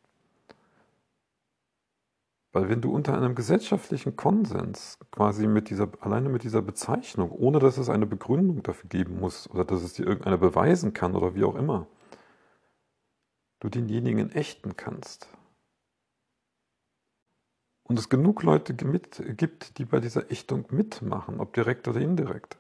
Weil 2.56 2.70
wenn 2.70 2.80
du 2.80 2.90
unter 2.96 3.18
einem 3.18 3.36
gesellschaftlichen 3.36 4.16
Konsens, 4.16 4.98
quasi 5.12 5.46
mit 5.46 5.70
dieser, 5.70 5.90
alleine 6.00 6.30
mit 6.30 6.44
dieser 6.44 6.62
Bezeichnung, 6.62 7.30
ohne 7.30 7.60
dass 7.60 7.78
es 7.78 7.90
eine 7.90 8.06
Begründung 8.06 8.64
dafür 8.64 8.88
geben 8.88 9.20
muss 9.20 9.50
oder 9.50 9.66
dass 9.66 9.84
es 9.84 9.92
dir 9.92 10.08
irgendeiner 10.08 10.38
beweisen 10.38 10.94
kann 10.94 11.16
oder 11.16 11.36
wie 11.36 11.44
auch 11.44 11.56
immer, 11.56 11.86
du 13.60 13.68
denjenigen 13.68 14.32
ächten 14.32 14.78
kannst. 14.78 15.28
Und 17.84 18.00
es 18.00 18.08
genug 18.08 18.42
Leute 18.42 18.74
gibt, 18.74 19.78
die 19.78 19.84
bei 19.84 20.00
dieser 20.00 20.32
Ächtung 20.32 20.66
mitmachen, 20.72 21.42
ob 21.42 21.54
direkt 21.56 21.90
oder 21.90 22.00
indirekt, 22.00 22.58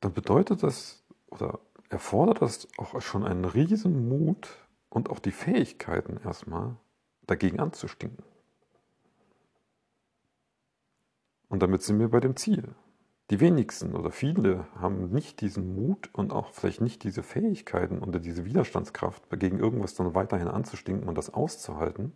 dann 0.00 0.12
bedeutet 0.12 0.64
das 0.64 1.04
oder 1.28 1.60
erfordert 1.88 2.42
das 2.42 2.66
auch 2.78 3.00
schon 3.00 3.22
einen 3.22 3.44
riesen 3.44 4.08
Mut 4.08 4.58
und 4.88 5.08
auch 5.08 5.20
die 5.20 5.30
Fähigkeiten 5.30 6.16
erstmal, 6.16 6.78
dagegen 7.26 7.60
anzustinken. 7.60 8.24
Und 11.48 11.62
damit 11.62 11.82
sind 11.82 12.00
wir 12.00 12.08
bei 12.08 12.20
dem 12.20 12.36
Ziel. 12.36 12.74
Die 13.30 13.40
wenigsten 13.40 13.94
oder 13.94 14.10
viele 14.10 14.66
haben 14.74 15.10
nicht 15.10 15.40
diesen 15.40 15.74
Mut 15.74 16.10
und 16.12 16.32
auch 16.32 16.52
vielleicht 16.52 16.80
nicht 16.80 17.04
diese 17.04 17.22
Fähigkeiten 17.22 18.00
oder 18.00 18.20
diese 18.20 18.44
Widerstandskraft, 18.44 19.30
gegen 19.38 19.58
irgendwas 19.58 19.94
dann 19.94 20.14
weiterhin 20.14 20.48
anzustinken 20.48 21.08
und 21.08 21.16
das 21.16 21.32
auszuhalten, 21.32 22.14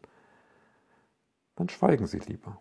dann 1.56 1.68
schweigen 1.68 2.06
sie 2.06 2.18
lieber. 2.18 2.60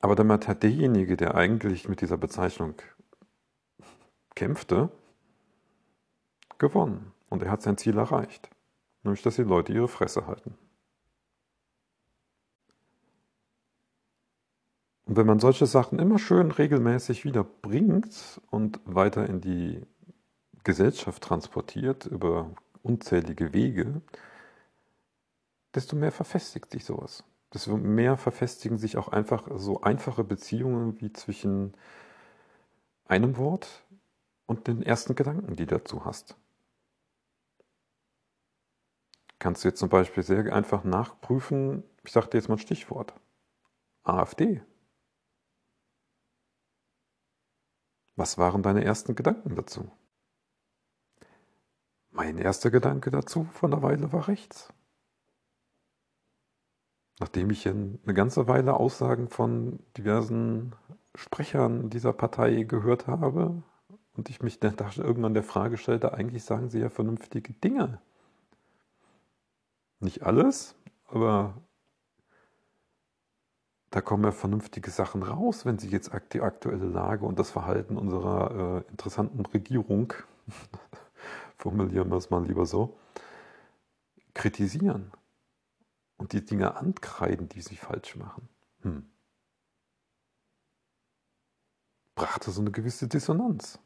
Aber 0.00 0.16
damit 0.16 0.48
hat 0.48 0.62
derjenige, 0.62 1.16
der 1.16 1.34
eigentlich 1.34 1.88
mit 1.88 2.00
dieser 2.00 2.16
Bezeichnung 2.16 2.74
kämpfte, 4.34 4.90
gewonnen 6.58 7.12
und 7.28 7.42
er 7.42 7.50
hat 7.50 7.62
sein 7.62 7.76
Ziel 7.76 7.96
erreicht 7.96 8.50
nämlich 9.02 9.22
dass 9.22 9.36
die 9.36 9.42
Leute 9.42 9.72
ihre 9.72 9.88
Fresse 9.88 10.26
halten. 10.26 10.54
Und 15.06 15.16
wenn 15.16 15.26
man 15.26 15.40
solche 15.40 15.66
Sachen 15.66 15.98
immer 15.98 16.18
schön 16.18 16.50
regelmäßig 16.50 17.24
wieder 17.24 17.42
bringt 17.42 18.40
und 18.50 18.80
weiter 18.84 19.26
in 19.26 19.40
die 19.40 19.82
Gesellschaft 20.62 21.22
transportiert 21.22 22.06
über 22.06 22.54
unzählige 22.82 23.52
Wege, 23.52 24.02
desto 25.74 25.96
mehr 25.96 26.12
verfestigt 26.12 26.70
sich 26.70 26.84
sowas. 26.84 27.24
Desto 27.52 27.76
mehr 27.76 28.16
verfestigen 28.16 28.78
sich 28.78 28.96
auch 28.96 29.08
einfach 29.08 29.48
so 29.56 29.80
einfache 29.80 30.22
Beziehungen 30.22 31.00
wie 31.00 31.12
zwischen 31.12 31.74
einem 33.06 33.36
Wort 33.36 33.84
und 34.46 34.68
den 34.68 34.82
ersten 34.82 35.16
Gedanken, 35.16 35.56
die 35.56 35.66
du 35.66 35.76
dazu 35.76 36.04
hast 36.04 36.36
kannst 39.40 39.64
du 39.64 39.68
jetzt 39.68 39.80
zum 39.80 39.88
Beispiel 39.88 40.22
sehr 40.22 40.54
einfach 40.54 40.84
nachprüfen, 40.84 41.82
ich 42.04 42.12
sage 42.12 42.28
dir 42.28 42.38
jetzt 42.38 42.48
mal 42.48 42.54
ein 42.54 42.60
Stichwort, 42.60 43.14
AfD. 44.04 44.62
Was 48.14 48.38
waren 48.38 48.62
deine 48.62 48.84
ersten 48.84 49.16
Gedanken 49.16 49.56
dazu? 49.56 49.90
Mein 52.10 52.38
erster 52.38 52.70
Gedanke 52.70 53.10
dazu 53.10 53.44
von 53.54 53.70
der 53.70 53.82
Weile 53.82 54.12
war 54.12 54.28
rechts. 54.28 54.72
Nachdem 57.18 57.50
ich 57.50 57.66
eine 57.66 58.14
ganze 58.14 58.46
Weile 58.46 58.74
Aussagen 58.74 59.28
von 59.28 59.78
diversen 59.96 60.74
Sprechern 61.14 61.88
dieser 61.88 62.12
Partei 62.12 62.64
gehört 62.64 63.06
habe 63.06 63.62
und 64.14 64.28
ich 64.28 64.42
mich 64.42 64.58
dann 64.58 64.76
irgendwann 64.96 65.34
der 65.34 65.42
Frage 65.42 65.76
stellte, 65.76 66.12
eigentlich 66.12 66.44
sagen 66.44 66.68
sie 66.68 66.80
ja 66.80 66.90
vernünftige 66.90 67.52
Dinge. 67.54 68.00
Nicht 70.00 70.22
alles, 70.22 70.74
aber 71.06 71.54
da 73.90 74.00
kommen 74.00 74.24
ja 74.24 74.32
vernünftige 74.32 74.90
Sachen 74.90 75.22
raus, 75.22 75.66
wenn 75.66 75.78
Sie 75.78 75.88
jetzt 75.88 76.10
die 76.32 76.40
aktuelle 76.40 76.86
Lage 76.86 77.26
und 77.26 77.38
das 77.38 77.50
Verhalten 77.50 77.96
unserer 77.96 78.84
äh, 78.86 78.90
interessanten 78.90 79.44
Regierung, 79.46 80.14
formulieren 81.58 82.08
wir 82.08 82.16
es 82.16 82.30
mal 82.30 82.44
lieber 82.44 82.66
so, 82.66 82.98
kritisieren 84.32 85.12
und 86.16 86.32
die 86.32 86.44
Dinge 86.44 86.76
ankreiden, 86.76 87.48
die 87.48 87.60
sie 87.60 87.76
falsch 87.76 88.16
machen. 88.16 88.48
Hm. 88.82 89.10
Brachte 92.14 92.50
so 92.50 92.60
eine 92.60 92.70
gewisse 92.70 93.08
Dissonanz. 93.08 93.78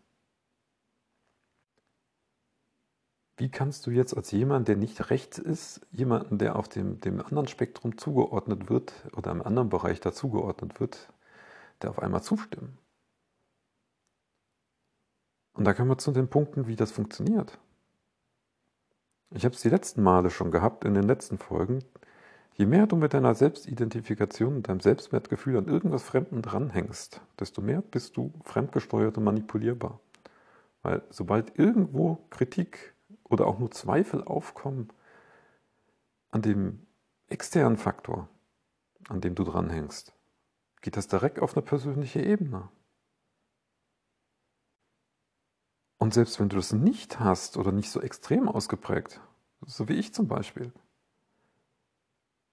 Wie 3.36 3.50
kannst 3.50 3.86
du 3.86 3.90
jetzt 3.90 4.16
als 4.16 4.30
jemand, 4.30 4.68
der 4.68 4.76
nicht 4.76 5.10
rechts 5.10 5.38
ist, 5.38 5.80
jemanden, 5.90 6.38
der 6.38 6.56
auf 6.56 6.68
dem, 6.68 7.00
dem 7.00 7.20
anderen 7.20 7.48
Spektrum 7.48 7.98
zugeordnet 7.98 8.70
wird 8.70 8.92
oder 9.16 9.32
im 9.32 9.42
anderen 9.42 9.68
Bereich 9.68 10.00
dazugeordnet 10.00 10.78
wird, 10.78 11.12
der 11.82 11.90
auf 11.90 11.98
einmal 11.98 12.22
zustimmen? 12.22 12.78
Und 15.54 15.64
da 15.64 15.74
kommen 15.74 15.90
wir 15.90 15.98
zu 15.98 16.12
den 16.12 16.28
Punkten, 16.28 16.68
wie 16.68 16.76
das 16.76 16.92
funktioniert. 16.92 17.58
Ich 19.30 19.44
habe 19.44 19.54
es 19.54 19.62
die 19.62 19.68
letzten 19.68 20.02
Male 20.02 20.30
schon 20.30 20.52
gehabt 20.52 20.84
in 20.84 20.94
den 20.94 21.04
letzten 21.04 21.38
Folgen. 21.38 21.82
Je 22.54 22.66
mehr 22.66 22.86
du 22.86 22.94
mit 22.94 23.14
deiner 23.14 23.34
Selbstidentifikation 23.34 24.62
deinem 24.62 24.78
Selbstwertgefühl 24.78 25.56
an 25.56 25.66
irgendwas 25.66 26.04
Fremden 26.04 26.40
dranhängst, 26.40 27.20
desto 27.40 27.60
mehr 27.60 27.82
bist 27.82 28.16
du 28.16 28.32
fremdgesteuert 28.44 29.18
und 29.18 29.24
manipulierbar. 29.24 29.98
Weil 30.82 31.02
sobald 31.10 31.58
irgendwo 31.58 32.26
Kritik 32.30 32.93
oder 33.34 33.46
auch 33.46 33.58
nur 33.58 33.70
Zweifel 33.70 34.24
aufkommen 34.24 34.92
an 36.30 36.40
dem 36.40 36.86
externen 37.26 37.76
Faktor, 37.76 38.28
an 39.08 39.20
dem 39.20 39.34
du 39.34 39.44
dranhängst, 39.44 40.14
geht 40.80 40.96
das 40.96 41.08
direkt 41.08 41.40
auf 41.40 41.56
eine 41.56 41.62
persönliche 41.62 42.22
Ebene. 42.22 42.68
Und 45.98 46.14
selbst 46.14 46.38
wenn 46.38 46.48
du 46.48 46.56
das 46.56 46.72
nicht 46.72 47.18
hast 47.18 47.56
oder 47.56 47.72
nicht 47.72 47.90
so 47.90 48.00
extrem 48.00 48.48
ausgeprägt, 48.48 49.20
so 49.66 49.88
wie 49.88 49.94
ich 49.94 50.14
zum 50.14 50.28
Beispiel, 50.28 50.72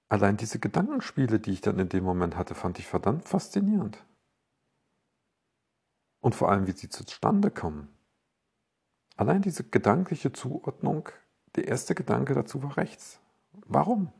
allein 0.10 0.38
diese 0.38 0.60
Gedankenspiele, 0.60 1.40
die 1.40 1.52
ich 1.52 1.62
dann 1.62 1.78
in 1.78 1.90
dem 1.90 2.04
Moment 2.04 2.38
hatte, 2.38 2.56
fand 2.56 2.80
ich 2.80 2.88
verdammt 2.88 3.28
faszinierend. 3.28 4.04
Und 6.22 6.34
vor 6.34 6.50
allem, 6.50 6.66
wie 6.68 6.72
sie 6.72 6.90
zustande 6.90 7.52
kommen. 7.52 7.90
Allein 9.22 9.44
diese 9.44 9.64
gedankliche 9.64 10.34
Zuordnung, 10.34 11.08
der 11.56 11.68
erste 11.68 11.94
Gedanke 11.94 12.34
dazu 12.34 12.64
war 12.64 12.76
rechts. 12.76 13.20
Warum? 13.68 14.12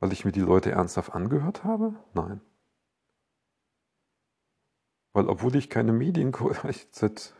Weil 0.00 0.12
ich 0.12 0.24
mir 0.24 0.32
die 0.32 0.40
Leute 0.40 0.72
ernsthaft 0.72 1.14
angehört 1.14 1.62
habe? 1.62 1.94
Nein. 2.14 2.40
Weil 5.12 5.28
obwohl 5.28 5.54
ich 5.54 5.70
keine 5.70 5.92
Medien, 5.92 6.32
ich 6.68 6.88
seit, 6.90 7.32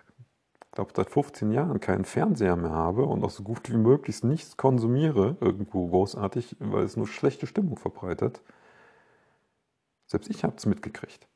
glaube 0.70 0.92
seit 0.94 1.10
15 1.10 1.50
Jahren 1.50 1.80
keinen 1.80 2.04
Fernseher 2.04 2.54
mehr 2.54 2.70
habe 2.70 3.04
und 3.04 3.24
auch 3.24 3.30
so 3.30 3.42
gut 3.42 3.70
wie 3.70 3.78
möglich 3.78 4.22
nichts 4.22 4.56
konsumiere, 4.56 5.36
irgendwo 5.40 5.88
großartig, 5.88 6.58
weil 6.60 6.84
es 6.84 6.96
nur 6.96 7.08
schlechte 7.08 7.48
Stimmung 7.48 7.76
verbreitet, 7.76 8.40
selbst 10.06 10.30
ich 10.30 10.44
habe 10.44 10.54
es 10.56 10.64
mitgekriegt. 10.64 11.26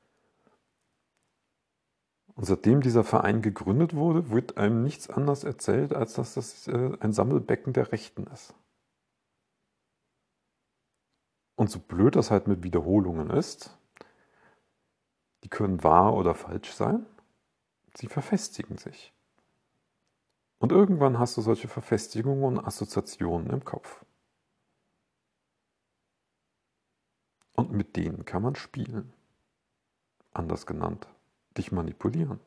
Und 2.36 2.44
seitdem 2.44 2.82
dieser 2.82 3.02
Verein 3.02 3.40
gegründet 3.40 3.94
wurde, 3.94 4.30
wird 4.30 4.58
einem 4.58 4.82
nichts 4.82 5.08
anderes 5.08 5.42
erzählt, 5.42 5.94
als 5.94 6.12
dass 6.14 6.34
das 6.34 6.68
äh, 6.68 6.96
ein 7.00 7.14
Sammelbecken 7.14 7.72
der 7.72 7.92
Rechten 7.92 8.26
ist. 8.26 8.54
Und 11.56 11.70
so 11.70 11.78
blöd 11.80 12.14
das 12.14 12.30
halt 12.30 12.46
mit 12.46 12.62
Wiederholungen 12.62 13.30
ist, 13.30 13.74
die 15.44 15.48
können 15.48 15.82
wahr 15.82 16.12
oder 16.14 16.34
falsch 16.34 16.72
sein, 16.72 17.06
sie 17.96 18.06
verfestigen 18.06 18.76
sich. 18.76 19.14
Und 20.58 20.72
irgendwann 20.72 21.18
hast 21.18 21.38
du 21.38 21.40
solche 21.40 21.68
Verfestigungen 21.68 22.44
und 22.44 22.66
Assoziationen 22.66 23.48
im 23.48 23.64
Kopf. 23.64 24.04
Und 27.54 27.72
mit 27.72 27.96
denen 27.96 28.26
kann 28.26 28.42
man 28.42 28.56
spielen. 28.56 29.14
Anders 30.32 30.66
genannt 30.66 31.08
dich 31.58 31.72
manipulieren. 31.72 32.40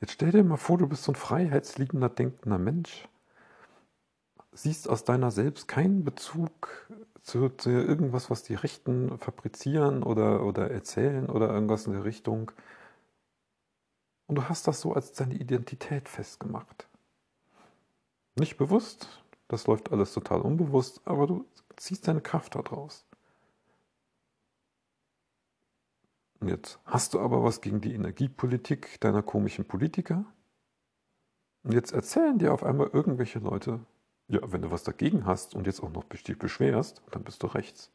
Jetzt 0.00 0.12
stell 0.12 0.32
dir 0.32 0.44
mal 0.44 0.56
vor, 0.56 0.78
du 0.78 0.88
bist 0.88 1.04
so 1.04 1.12
ein 1.12 1.16
freiheitsliebender, 1.16 2.08
denkender 2.08 2.58
Mensch, 2.58 3.08
siehst 4.52 4.88
aus 4.88 5.04
deiner 5.04 5.30
selbst 5.30 5.68
keinen 5.68 6.04
Bezug 6.04 6.88
zu, 7.22 7.50
zu 7.50 7.70
irgendwas, 7.70 8.30
was 8.30 8.42
die 8.42 8.54
Rechten 8.54 9.18
fabrizieren 9.18 10.02
oder, 10.02 10.44
oder 10.44 10.70
erzählen 10.70 11.28
oder 11.28 11.52
irgendwas 11.52 11.86
in 11.86 11.92
der 11.92 12.04
Richtung. 12.04 12.50
Und 14.26 14.36
du 14.36 14.48
hast 14.48 14.66
das 14.66 14.80
so 14.80 14.94
als 14.94 15.12
deine 15.12 15.34
Identität 15.34 16.08
festgemacht. 16.08 16.88
Nicht 18.36 18.56
bewusst, 18.56 19.22
das 19.48 19.66
läuft 19.66 19.92
alles 19.92 20.14
total 20.14 20.40
unbewusst, 20.40 21.00
aber 21.04 21.26
du 21.26 21.44
ziehst 21.76 22.08
deine 22.08 22.20
Kraft 22.20 22.54
daraus. 22.54 23.04
Und 26.40 26.48
jetzt 26.48 26.80
hast 26.86 27.14
du 27.14 27.20
aber 27.20 27.44
was 27.44 27.60
gegen 27.60 27.80
die 27.80 27.94
Energiepolitik 27.94 28.98
deiner 29.00 29.22
komischen 29.22 29.66
Politiker? 29.66 30.24
Und 31.62 31.74
jetzt 31.74 31.92
erzählen 31.92 32.38
dir 32.38 32.54
auf 32.54 32.64
einmal 32.64 32.88
irgendwelche 32.88 33.38
Leute, 33.38 33.84
ja, 34.28 34.40
wenn 34.50 34.62
du 34.62 34.70
was 34.70 34.82
dagegen 34.82 35.26
hast 35.26 35.54
und 35.54 35.66
jetzt 35.66 35.82
auch 35.82 35.90
noch 35.90 36.04
beschwerst, 36.04 37.02
dann 37.10 37.24
bist 37.24 37.42
du 37.42 37.48
rechts. 37.48 37.92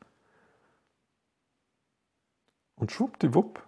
Und 2.75 2.91
schwuppdiwupp 2.91 3.67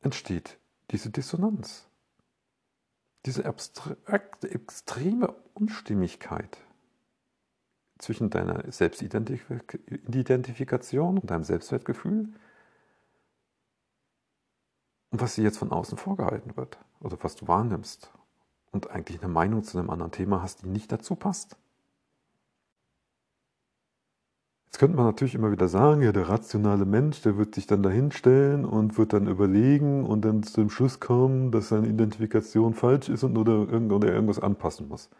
entsteht 0.00 0.58
diese 0.90 1.10
Dissonanz, 1.10 1.86
diese 3.26 3.44
abstrakte, 3.44 4.50
extreme 4.50 5.32
Unstimmigkeit 5.54 6.58
zwischen 7.98 8.30
deiner 8.30 8.72
Selbstidentifikation 8.72 11.18
und 11.18 11.30
deinem 11.30 11.44
Selbstwertgefühl 11.44 12.32
und 15.10 15.20
was 15.20 15.34
dir 15.34 15.42
jetzt 15.42 15.58
von 15.58 15.72
außen 15.72 15.98
vorgehalten 15.98 16.56
wird 16.56 16.78
oder 17.00 17.16
was 17.22 17.36
du 17.36 17.48
wahrnimmst 17.48 18.12
und 18.70 18.90
eigentlich 18.90 19.22
eine 19.22 19.32
Meinung 19.32 19.64
zu 19.64 19.78
einem 19.78 19.90
anderen 19.90 20.12
Thema 20.12 20.42
hast, 20.42 20.62
die 20.62 20.68
nicht 20.68 20.92
dazu 20.92 21.16
passt. 21.16 21.56
Jetzt 24.66 24.78
könnte 24.78 24.96
man 24.96 25.06
natürlich 25.06 25.34
immer 25.34 25.50
wieder 25.50 25.66
sagen, 25.66 26.00
ja, 26.02 26.12
der 26.12 26.28
rationale 26.28 26.84
Mensch, 26.84 27.22
der 27.22 27.36
wird 27.36 27.56
sich 27.56 27.66
dann 27.66 27.82
dahinstellen 27.82 28.64
und 28.64 28.98
wird 28.98 29.12
dann 29.12 29.26
überlegen 29.26 30.06
und 30.06 30.24
dann 30.24 30.44
zu 30.44 30.60
dem 30.60 30.70
Schluss 30.70 31.00
kommen, 31.00 31.50
dass 31.50 31.70
seine 31.70 31.88
Identifikation 31.88 32.74
falsch 32.74 33.08
ist 33.08 33.24
und 33.24 33.36
oder, 33.36 33.68
irgendwas 33.68 34.38
anpassen 34.38 34.88
muss. 34.88 35.10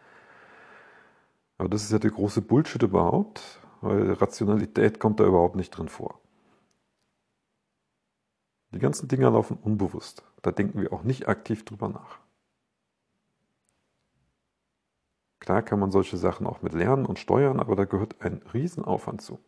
Aber 1.57 1.67
das 1.67 1.83
ist 1.83 1.91
ja 1.91 1.99
der 1.99 2.11
große 2.11 2.41
Bullshit 2.41 2.81
überhaupt, 2.81 3.59
weil 3.81 4.13
Rationalität 4.13 5.01
kommt 5.01 5.19
da 5.19 5.25
überhaupt 5.25 5.57
nicht 5.57 5.71
drin 5.71 5.89
vor. 5.89 6.20
Die 8.71 8.79
ganzen 8.79 9.07
Dinger 9.07 9.31
laufen 9.31 9.57
unbewusst. 9.57 10.23
Da 10.41 10.51
denken 10.51 10.81
wir 10.81 10.93
auch 10.93 11.03
nicht 11.03 11.27
aktiv 11.27 11.65
drüber 11.65 11.89
nach. 11.89 12.19
Klar 15.39 15.63
kann 15.63 15.79
man 15.79 15.91
solche 15.91 16.17
Sachen 16.17 16.45
auch 16.45 16.61
mit 16.61 16.73
lernen 16.73 17.05
und 17.05 17.19
steuern, 17.19 17.59
aber 17.59 17.75
da 17.75 17.85
gehört 17.85 18.21
ein 18.21 18.41
Riesenaufwand 18.53 19.21
zu. 19.21 19.39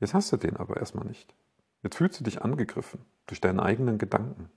Jetzt 0.00 0.14
hast 0.14 0.32
du 0.32 0.36
den 0.36 0.56
aber 0.56 0.78
erstmal 0.78 1.06
nicht. 1.06 1.34
Jetzt 1.82 1.96
fühlst 1.96 2.18
du 2.18 2.24
dich 2.24 2.42
angegriffen 2.42 3.04
durch 3.26 3.40
deine 3.40 3.62
eigenen 3.62 3.98
Gedanken. 3.98 4.50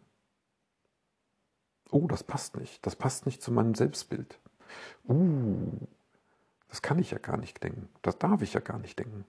Oh, 1.92 2.08
das 2.08 2.24
passt 2.24 2.56
nicht. 2.58 2.86
Das 2.86 2.96
passt 2.96 3.26
nicht 3.26 3.42
zu 3.42 3.52
meinem 3.52 3.76
Selbstbild. 3.76 4.40
Uh, 5.08 5.88
das 6.70 6.82
kann 6.82 7.00
ich 7.00 7.12
ja 7.12 7.18
gar 7.18 7.38
nicht 7.38 7.62
denken. 7.62 7.90
Das 8.02 8.18
darf 8.18 8.42
ich 8.42 8.54
ja 8.54 8.62
gar 8.62 8.80
nicht 8.80 8.98
denken. 8.98 9.26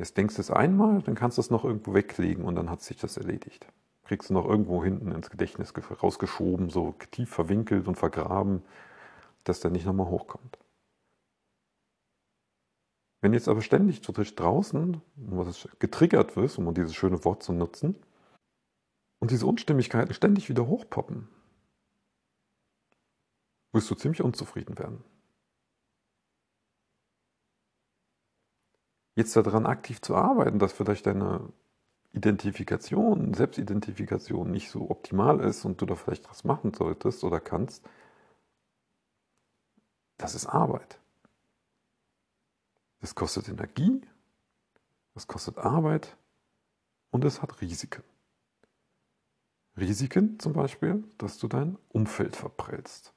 Jetzt 0.00 0.16
denkst 0.16 0.36
du 0.36 0.40
es 0.40 0.50
einmal, 0.50 1.02
dann 1.02 1.14
kannst 1.14 1.36
du 1.36 1.42
es 1.42 1.50
noch 1.50 1.62
irgendwo 1.62 1.92
weglegen 1.92 2.46
und 2.46 2.54
dann 2.54 2.70
hat 2.70 2.80
sich 2.80 2.96
das 2.96 3.18
erledigt. 3.18 3.66
Kriegst 4.04 4.30
du 4.30 4.34
noch 4.34 4.46
irgendwo 4.46 4.82
hinten 4.82 5.12
ins 5.12 5.28
Gedächtnis 5.28 5.74
rausgeschoben, 6.02 6.70
so 6.70 6.94
tief 7.10 7.28
verwinkelt 7.28 7.86
und 7.86 7.96
vergraben, 7.96 8.62
dass 9.44 9.60
der 9.60 9.70
nicht 9.70 9.84
nochmal 9.84 10.06
hochkommt. 10.06 10.56
Wenn 13.20 13.34
jetzt 13.34 13.46
aber 13.46 13.60
ständig 13.60 14.00
draußen 14.00 15.02
getriggert 15.78 16.34
wirst, 16.34 16.56
um 16.56 16.72
dieses 16.72 16.94
schöne 16.94 17.22
Wort 17.26 17.42
zu 17.42 17.52
nutzen, 17.52 17.94
und 19.18 19.30
diese 19.30 19.44
Unstimmigkeiten 19.44 20.14
ständig 20.14 20.48
wieder 20.48 20.66
hochpoppen, 20.66 21.28
wirst 23.72 23.90
du 23.90 23.94
ziemlich 23.96 24.22
unzufrieden 24.22 24.78
werden. 24.78 25.04
Jetzt 29.20 29.36
daran 29.36 29.66
aktiv 29.66 30.00
zu 30.00 30.16
arbeiten, 30.16 30.58
dass 30.58 30.72
vielleicht 30.72 31.06
deine 31.06 31.52
Identifikation, 32.12 33.34
Selbstidentifikation 33.34 34.50
nicht 34.50 34.70
so 34.70 34.90
optimal 34.90 35.40
ist 35.40 35.64
und 35.64 35.80
du 35.80 35.86
da 35.86 35.94
vielleicht 35.94 36.28
was 36.28 36.44
machen 36.44 36.74
solltest 36.74 37.22
oder 37.22 37.40
kannst, 37.40 37.84
das 40.18 40.34
ist 40.34 40.46
Arbeit. 40.46 40.98
Es 43.00 43.14
kostet 43.14 43.48
Energie, 43.48 44.00
es 45.14 45.26
kostet 45.26 45.58
Arbeit 45.58 46.16
und 47.10 47.24
es 47.24 47.40
hat 47.40 47.60
Risiken. 47.60 48.02
Risiken 49.76 50.38
zum 50.38 50.52
Beispiel, 50.52 51.04
dass 51.16 51.38
du 51.38 51.48
dein 51.48 51.78
Umfeld 51.88 52.36
verprellst. 52.36 53.14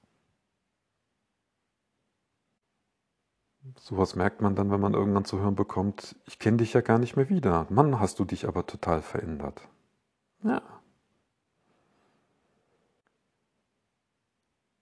Sowas 3.79 4.15
merkt 4.15 4.41
man 4.41 4.55
dann, 4.55 4.71
wenn 4.71 4.79
man 4.79 4.93
irgendwann 4.93 5.25
zu 5.25 5.39
hören 5.39 5.55
bekommt, 5.55 6.15
ich 6.25 6.37
kenne 6.39 6.57
dich 6.57 6.73
ja 6.73 6.81
gar 6.81 6.99
nicht 6.99 7.15
mehr 7.15 7.29
wieder. 7.29 7.65
Mann, 7.69 7.99
hast 7.99 8.19
du 8.19 8.25
dich 8.25 8.47
aber 8.47 8.65
total 8.65 9.01
verändert. 9.01 9.67
Ja. 10.43 10.61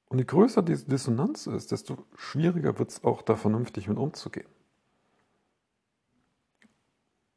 Und 0.10 0.18
je 0.18 0.26
größer 0.26 0.62
diese 0.62 0.90
Dissonanz 0.90 1.48
ist, 1.48 1.72
desto 1.72 1.98
schwieriger 2.16 2.78
wird 2.80 2.90
es 2.90 3.04
auch, 3.04 3.22
da 3.22 3.36
vernünftig 3.36 3.88
mit 3.88 3.98
umzugehen. 3.98 4.50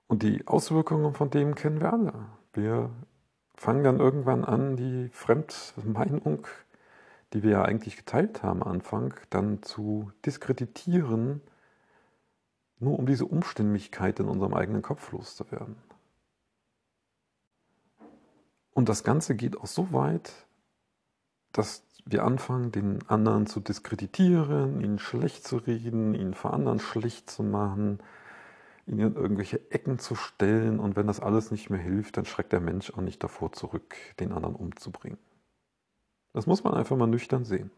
Und 0.08 0.22
die 0.22 0.46
Auswirkungen 0.46 1.14
von 1.14 1.30
dem 1.30 1.54
kennen 1.54 1.80
wir 1.80 1.92
alle. 1.92 2.26
Wir 2.52 2.90
fangen 3.54 3.84
dann 3.84 4.00
irgendwann 4.00 4.44
an, 4.44 4.76
die 4.76 5.08
Fremdmeinung 5.10 6.46
die 7.34 7.42
wir 7.42 7.50
ja 7.50 7.62
eigentlich 7.64 7.96
geteilt 7.96 8.42
haben 8.42 8.62
am 8.62 8.74
Anfang, 8.74 9.14
dann 9.28 9.62
zu 9.62 10.12
diskreditieren, 10.24 11.40
nur 12.78 12.98
um 12.98 13.06
diese 13.06 13.26
Umstimmigkeit 13.26 14.20
in 14.20 14.28
unserem 14.28 14.54
eigenen 14.54 14.82
Kopf 14.82 15.10
loszuwerden. 15.12 15.76
Und 18.72 18.88
das 18.88 19.02
Ganze 19.04 19.34
geht 19.34 19.56
auch 19.58 19.66
so 19.66 19.92
weit, 19.92 20.32
dass 21.52 21.84
wir 22.04 22.24
anfangen, 22.24 22.70
den 22.70 23.08
anderen 23.08 23.46
zu 23.46 23.60
diskreditieren, 23.60 24.80
ihn 24.80 24.98
schlecht 24.98 25.46
zu 25.46 25.56
reden, 25.56 26.14
ihn 26.14 26.34
vor 26.34 26.52
anderen 26.52 26.78
schlecht 26.78 27.30
zu 27.30 27.42
machen, 27.42 28.00
ihn 28.86 28.98
in 28.98 29.14
irgendwelche 29.14 29.60
Ecken 29.70 29.98
zu 29.98 30.14
stellen. 30.14 30.78
Und 30.78 30.96
wenn 30.96 31.06
das 31.06 31.20
alles 31.20 31.50
nicht 31.50 31.70
mehr 31.70 31.80
hilft, 31.80 32.16
dann 32.16 32.26
schreckt 32.26 32.52
der 32.52 32.60
Mensch 32.60 32.90
auch 32.92 33.00
nicht 33.00 33.22
davor 33.24 33.52
zurück, 33.52 33.96
den 34.20 34.32
anderen 34.32 34.54
umzubringen. 34.54 35.18
Das 36.34 36.46
muss 36.46 36.64
man 36.64 36.74
einfach 36.74 36.96
mal 36.96 37.06
nüchtern 37.06 37.44
sehen. 37.44 37.70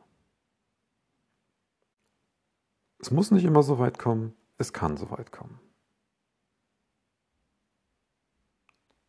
Es 2.99 3.11
muss 3.11 3.31
nicht 3.31 3.45
immer 3.45 3.63
so 3.63 3.79
weit 3.79 3.99
kommen, 3.99 4.35
es 4.57 4.73
kann 4.73 4.97
so 4.97 5.11
weit 5.11 5.31
kommen. 5.31 5.61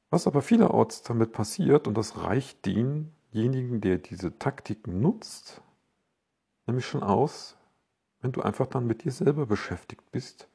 Was 0.10 0.28
aber 0.28 0.42
vielerorts 0.42 1.02
damit 1.02 1.32
passiert, 1.32 1.88
und 1.88 1.96
das 1.96 2.18
reicht 2.18 2.66
denjenigen, 2.66 3.80
der 3.82 3.98
diese 3.98 4.38
Taktiken 4.38 5.00
nutzt, 5.00 5.62
nämlich 6.66 6.86
schon 6.86 7.04
aus, 7.04 7.58
wenn 8.20 8.34
du 8.34 8.42
einfach 8.42 8.68
dann 8.68 8.86
mit 8.86 9.06
dir 9.06 9.12
selber 9.12 9.46
beschäftigt 9.46 10.12
bist, 10.12 10.50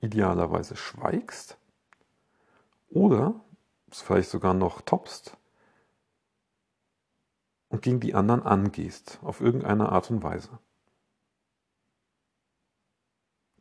idealerweise 0.00 0.76
schweigst 0.76 1.56
oder 2.90 3.40
es 3.90 4.02
vielleicht 4.02 4.28
sogar 4.28 4.52
noch 4.52 4.82
toppst 4.82 5.36
und 7.70 7.82
gegen 7.82 8.00
die 8.00 8.14
anderen 8.14 8.42
angehst, 8.42 9.18
auf 9.22 9.40
irgendeine 9.40 9.88
Art 9.88 10.10
und 10.10 10.22
Weise. 10.22 10.58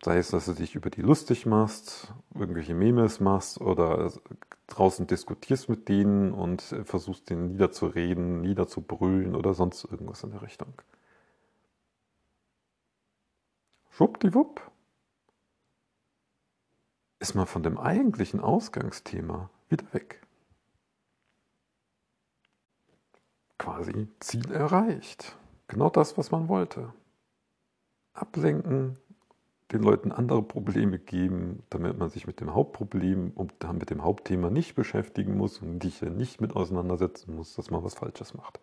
Sei 0.04 0.18
es, 0.18 0.30
dass 0.30 0.46
du 0.46 0.54
dich 0.54 0.76
über 0.76 0.90
die 0.90 1.02
lustig 1.02 1.46
machst, 1.46 2.14
irgendwelche 2.34 2.74
Memes 2.74 3.20
machst 3.20 3.60
oder 3.62 4.12
draußen 4.68 5.08
diskutierst 5.08 5.70
mit 5.70 5.90
denen 5.90 6.32
und 6.32 6.62
versuchst 6.62 7.30
denen 7.30 7.52
niederzureden, 7.52 8.42
niederzubrüllen 8.42 9.36
oder 9.36 9.54
sonst 9.54 9.84
irgendwas 9.84 10.24
in 10.24 10.32
der 10.32 10.42
Richtung. 10.42 10.74
Schwuppdiwupp 13.92 14.72
ist 17.20 17.36
man 17.36 17.46
von 17.46 17.64
dem 17.64 17.78
eigentlichen 17.78 18.40
Ausgangsthema 18.40 19.50
wieder 19.68 19.94
weg. 19.94 20.22
Quasi 23.60 24.08
Ziel 24.20 24.52
erreicht. 24.52 25.38
Genau 25.68 25.92
das, 25.92 26.18
was 26.18 26.32
man 26.32 26.48
wollte. 26.48 26.92
Ablenken, 28.14 28.98
den 29.72 29.84
Leuten 29.84 30.12
andere 30.12 30.42
Probleme 30.42 30.98
geben, 30.98 31.62
damit 31.70 31.98
man 32.00 32.10
sich 32.10 32.26
mit 32.26 32.40
dem 32.40 32.56
Hauptproblem 32.56 33.32
und 33.36 33.54
mit 33.74 33.92
dem 33.92 34.04
Hauptthema 34.04 34.50
nicht 34.50 34.74
beschäftigen 34.74 35.38
muss 35.38 35.60
und 35.60 35.84
sich 35.84 36.02
nicht 36.02 36.42
mit 36.42 36.56
auseinandersetzen 36.56 37.36
muss, 37.36 37.54
dass 37.54 37.70
man 37.70 37.84
was 37.84 37.94
Falsches 37.94 38.34
macht. 38.34 38.60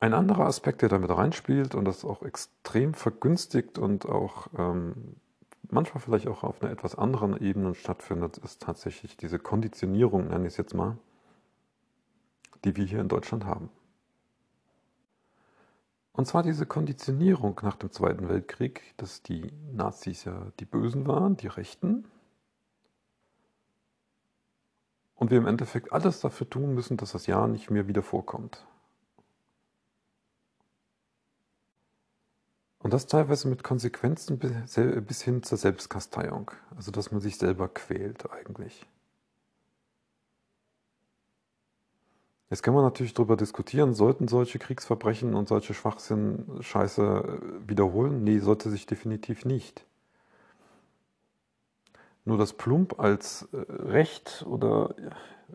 Ein 0.00 0.14
anderer 0.14 0.46
Aspekt, 0.46 0.82
der 0.82 0.88
damit 0.88 1.10
reinspielt 1.10 1.74
und 1.74 1.84
das 1.84 2.04
auch 2.04 2.22
extrem 2.22 2.94
vergünstigt 2.94 3.78
und 3.78 4.06
auch 4.06 4.48
ähm, 4.58 5.16
manchmal 5.72 6.00
vielleicht 6.00 6.28
auch 6.28 6.42
auf 6.44 6.62
einer 6.62 6.70
etwas 6.70 6.94
anderen 6.94 7.36
Ebene 7.40 7.74
stattfindet, 7.74 8.38
ist 8.38 8.62
tatsächlich 8.62 9.16
diese 9.16 9.38
Konditionierung, 9.38 10.28
nenne 10.28 10.46
ich 10.46 10.54
es 10.54 10.56
jetzt 10.56 10.74
mal, 10.74 10.98
die 12.64 12.76
wir 12.76 12.84
hier 12.84 13.00
in 13.00 13.08
Deutschland 13.08 13.44
haben. 13.44 13.70
Und 16.12 16.26
zwar 16.26 16.42
diese 16.42 16.66
Konditionierung 16.66 17.58
nach 17.62 17.76
dem 17.76 17.92
Zweiten 17.92 18.28
Weltkrieg, 18.28 18.94
dass 18.96 19.22
die 19.22 19.52
Nazis 19.72 20.24
ja 20.24 20.52
die 20.58 20.64
Bösen 20.64 21.06
waren, 21.06 21.36
die 21.36 21.46
Rechten. 21.46 22.04
Und 25.14 25.30
wir 25.30 25.38
im 25.38 25.46
Endeffekt 25.46 25.92
alles 25.92 26.20
dafür 26.20 26.48
tun 26.48 26.74
müssen, 26.74 26.96
dass 26.96 27.12
das 27.12 27.26
Jahr 27.26 27.46
nicht 27.48 27.70
mehr 27.70 27.86
wieder 27.88 28.02
vorkommt. 28.02 28.66
Und 32.80 32.94
das 32.94 33.06
teilweise 33.06 33.46
mit 33.48 33.62
Konsequenzen 33.62 34.38
bis 34.38 35.22
hin 35.22 35.42
zur 35.42 35.58
Selbstkasteiung. 35.58 36.50
Also 36.76 36.90
dass 36.90 37.12
man 37.12 37.20
sich 37.20 37.36
selber 37.36 37.68
quält 37.68 38.30
eigentlich. 38.30 38.86
Jetzt 42.48 42.62
kann 42.64 42.74
man 42.74 42.82
natürlich 42.82 43.14
darüber 43.14 43.36
diskutieren, 43.36 43.94
sollten 43.94 44.26
solche 44.26 44.58
Kriegsverbrechen 44.58 45.34
und 45.34 45.46
solche 45.46 45.72
Schwachsinn-Scheiße 45.72 47.02
äh, 47.02 47.68
wiederholen? 47.68 48.24
Nee, 48.24 48.40
sollte 48.40 48.70
sich 48.70 48.86
definitiv 48.86 49.44
nicht. 49.44 49.86
Nur 52.24 52.38
das 52.38 52.52
Plump 52.52 52.98
als 52.98 53.48
äh, 53.52 53.56
Recht 53.68 54.44
oder 54.48 54.96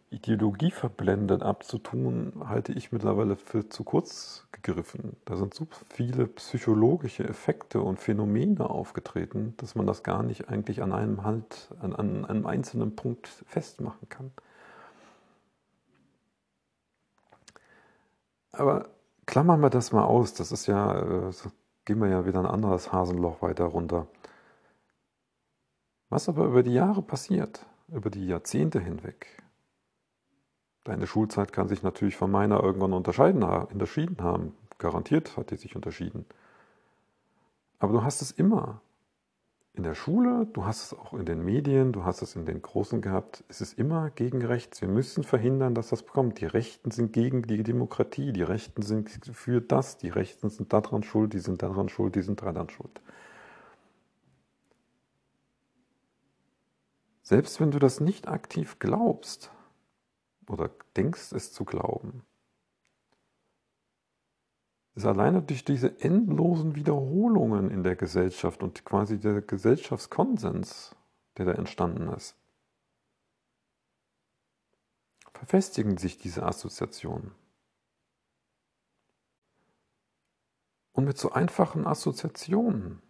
Ideologie 0.10 0.72
verblendet 0.72 1.44
abzutun, 1.44 2.32
halte 2.48 2.72
ich 2.72 2.94
mittlerweile 2.94 3.36
für 3.36 3.68
zu 3.68 3.84
kurz 3.84 4.44
gegriffen. 4.65 5.15
Da 5.25 5.38
sind 5.38 5.54
so 5.54 5.67
viele 5.89 6.28
psychologische 6.28 7.23
Effekte 7.23 7.82
und 7.82 7.99
Phänomene 7.99 8.69
aufgetreten, 8.69 9.54
dass 9.58 9.75
man 9.75 9.86
das 9.86 10.04
gar 10.04 10.23
nicht 10.23 10.49
eigentlich 10.49 10.82
an 10.82 10.91
einem 10.91 11.23
halt, 11.23 11.69
an, 11.80 11.95
an 11.95 12.25
einem 12.25 12.45
einzelnen 12.45 12.95
Punkt 12.95 13.28
festmachen 13.28 14.10
kann. 14.10 14.32
Aber 18.51 18.89
klammern 19.25 19.60
wir 19.62 19.69
das 19.69 19.91
mal 19.91 20.06
aus, 20.06 20.34
das 20.34 20.51
ist 20.51 20.65
ja, 20.65 21.28
äh, 21.28 21.32
gehen 21.86 21.99
wir 21.99 22.10
ja 22.10 22.25
wieder 22.25 22.39
ein 22.39 22.45
anderes 22.45 22.91
Hasenloch 22.91 23.41
weiter 23.41 23.65
runter. 23.65 24.08
Was 26.10 26.30
aber 26.30 26.45
über 26.45 26.63
die 26.63 26.73
Jahre 26.73 27.01
passiert, 27.01 27.65
über 27.89 28.10
die 28.10 28.25
Jahrzehnte 28.25 28.80
hinweg. 28.80 29.44
Deine 30.86 31.08
Schulzeit 31.08 31.52
kann 31.52 31.67
sich 31.67 31.82
natürlich 31.82 32.15
von 32.15 32.30
meiner 32.30 32.63
irgendwann 32.63 32.93
unterscheiden, 32.93 33.43
unterschieden 33.43 34.17
haben. 34.21 34.54
Garantiert 34.78 35.36
hat 35.36 35.50
die 35.50 35.58
sich 35.58 35.76
unterschieden. 35.76 36.26
Aber 37.80 37.91
du 37.91 38.04
hast 38.04 38.21
es 38.21 38.32
immer 38.32 38.82
in 39.74 39.82
der 39.82 39.95
Schule, 39.95 40.48
du 40.54 40.63
hast 40.65 40.84
es 40.84 40.93
auch 40.98 41.13
in 41.13 41.26
den 41.26 41.43
Medien, 41.43 41.91
du 41.91 42.04
hast 42.06 42.21
es 42.21 42.36
in 42.36 42.45
den 42.45 42.62
Großen 42.62 43.02
gehabt, 43.02 43.43
es 43.50 43.62
ist 43.62 43.80
immer 43.80 44.12
gegen 44.12 44.45
rechts. 44.45 44.80
Wir 44.80 44.88
müssen 44.88 45.24
verhindern, 45.24 45.74
dass 45.74 45.89
das 45.89 46.06
kommt. 46.06 46.39
Die 46.39 46.45
Rechten 46.45 46.91
sind 46.91 47.13
gegen 47.13 47.41
die 47.41 47.63
Demokratie, 47.63 48.32
die 48.32 48.43
Rechten 48.43 48.84
sind 48.84 49.10
für 49.34 49.62
das, 49.62 49.98
die 49.98 50.10
Rechten 50.10 50.52
sind 50.52 50.71
daran 50.71 51.02
schuld, 51.02 51.34
die 51.34 51.39
sind 51.39 51.63
daran 51.63 51.89
schuld, 51.89 52.15
die 52.15 52.21
sind 52.21 52.43
daran 52.43 52.69
schuld. 52.69 53.02
Selbst 57.24 57.60
wenn 57.60 57.71
du 57.71 57.80
das 57.80 58.00
nicht 58.00 58.28
aktiv 58.28 58.78
glaubst 58.78 59.50
oder 60.47 60.69
denkst 60.95 61.31
es 61.31 61.51
zu 61.51 61.65
glauben, 61.65 62.23
ist 64.95 65.05
alleine 65.05 65.41
durch 65.41 65.65
diese 65.65 65.99
endlosen 65.99 66.75
Wiederholungen 66.75 67.69
in 67.69 67.84
der 67.84 67.95
Gesellschaft 67.95 68.63
und 68.63 68.86
quasi 68.86 69.19
der 69.19 69.41
Gesellschaftskonsens, 69.41 70.95
der 71.38 71.45
da 71.45 71.51
entstanden 71.51 72.08
ist, 72.10 72.36
verfestigen 75.34 75.97
sich 75.97 76.17
diese 76.17 76.43
Assoziationen. 76.43 77.31
Und 80.93 81.03
mit 81.03 81.17
so 81.17 81.34
einfachen 81.34 81.86
Assoziationen 81.86 83.01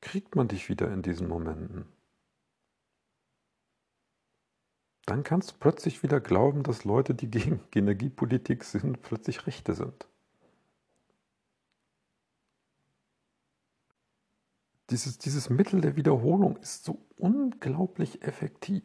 kriegt 0.00 0.36
man 0.36 0.46
dich 0.46 0.68
wieder 0.68 0.92
in 0.92 1.02
diesen 1.02 1.26
Momenten. 1.26 1.86
Dann 5.08 5.22
kannst 5.22 5.52
du 5.52 5.54
plötzlich 5.58 6.02
wieder 6.02 6.20
glauben, 6.20 6.62
dass 6.64 6.84
Leute, 6.84 7.14
die 7.14 7.30
gegen 7.30 7.60
Energiepolitik 7.74 8.62
sind, 8.62 9.00
plötzlich 9.00 9.46
Rechte 9.46 9.72
sind. 9.72 10.06
Dieses, 14.90 15.16
dieses 15.16 15.48
Mittel 15.48 15.80
der 15.80 15.96
Wiederholung 15.96 16.58
ist 16.58 16.84
so 16.84 16.98
unglaublich 17.16 18.20
effektiv. 18.20 18.82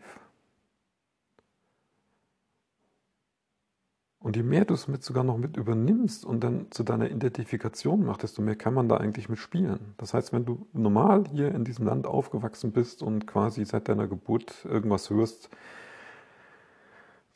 Und 4.20 4.38
je 4.38 4.44
mehr 4.44 4.64
du 4.64 4.76
es 4.76 4.88
mit 4.88 5.04
sogar 5.04 5.26
noch 5.26 5.38
mit 5.38 5.58
übernimmst 5.58 6.24
und 6.24 6.42
dann 6.42 6.72
zu 6.72 6.84
deiner 6.84 7.12
Identifikation 7.12 8.06
machst, 8.06 8.24
desto 8.24 8.42
mehr 8.42 8.56
kann 8.56 8.74
man 8.74 8.88
da 8.88 8.96
eigentlich 8.96 9.28
mit 9.28 9.40
spielen. 9.40 9.94
Das 9.98 10.14
heißt, 10.14 10.32
wenn 10.32 10.46
du 10.46 10.68
normal 10.72 11.26
hier 11.34 11.54
in 11.54 11.66
diesem 11.66 11.86
Land 11.86 12.08
aufgewachsen 12.08 12.72
bist 12.72 13.04
und 13.04 13.28
quasi 13.28 13.66
seit 13.66 13.90
deiner 13.90 14.08
Geburt 14.08 14.64
irgendwas 14.64 15.10
hörst, 15.10 15.50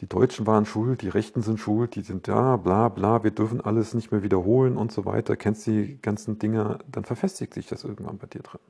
die 0.02 0.08
Deutschen 0.08 0.46
waren 0.46 0.66
schuld, 0.66 1.02
die 1.02 1.10
Rechten 1.10 1.42
sind 1.42 1.60
schuld, 1.60 1.96
die 1.96 2.04
sind 2.04 2.28
da, 2.28 2.58
bla 2.58 2.90
bla, 2.90 3.24
wir 3.24 3.32
dürfen 3.32 3.62
alles 3.62 3.94
nicht 3.96 4.12
mehr 4.12 4.22
wiederholen 4.22 4.78
und 4.78 4.92
so 4.92 5.06
weiter, 5.06 5.36
kennst 5.36 5.66
die 5.66 6.00
ganzen 6.02 6.38
Dinge, 6.38 6.80
dann 6.88 7.04
verfestigt 7.04 7.54
sich 7.54 7.66
das 7.68 7.84
irgendwann 7.84 8.20
bei 8.20 8.28
dir 8.28 8.42
drin. 8.44 8.62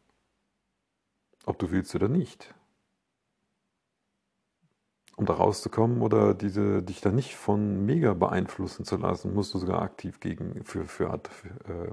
Ob 1.45 1.59
du 1.59 1.71
willst 1.71 1.93
oder 1.95 2.07
nicht. 2.07 2.53
Um 5.17 5.25
da 5.25 5.33
rauszukommen 5.33 6.01
oder 6.01 6.33
diese, 6.33 6.83
dich 6.83 7.01
da 7.01 7.11
nicht 7.11 7.35
von 7.35 7.85
mega 7.85 8.13
beeinflussen 8.13 8.85
zu 8.85 8.97
lassen, 8.97 9.33
musst 9.33 9.53
du 9.53 9.57
sogar 9.57 9.81
aktiv 9.81 10.19
gegen, 10.19 10.63
für, 10.63 10.85
für, 10.85 11.19
für 11.29 11.49
äh, 11.69 11.91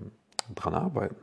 dran 0.55 0.75
arbeiten. 0.75 1.17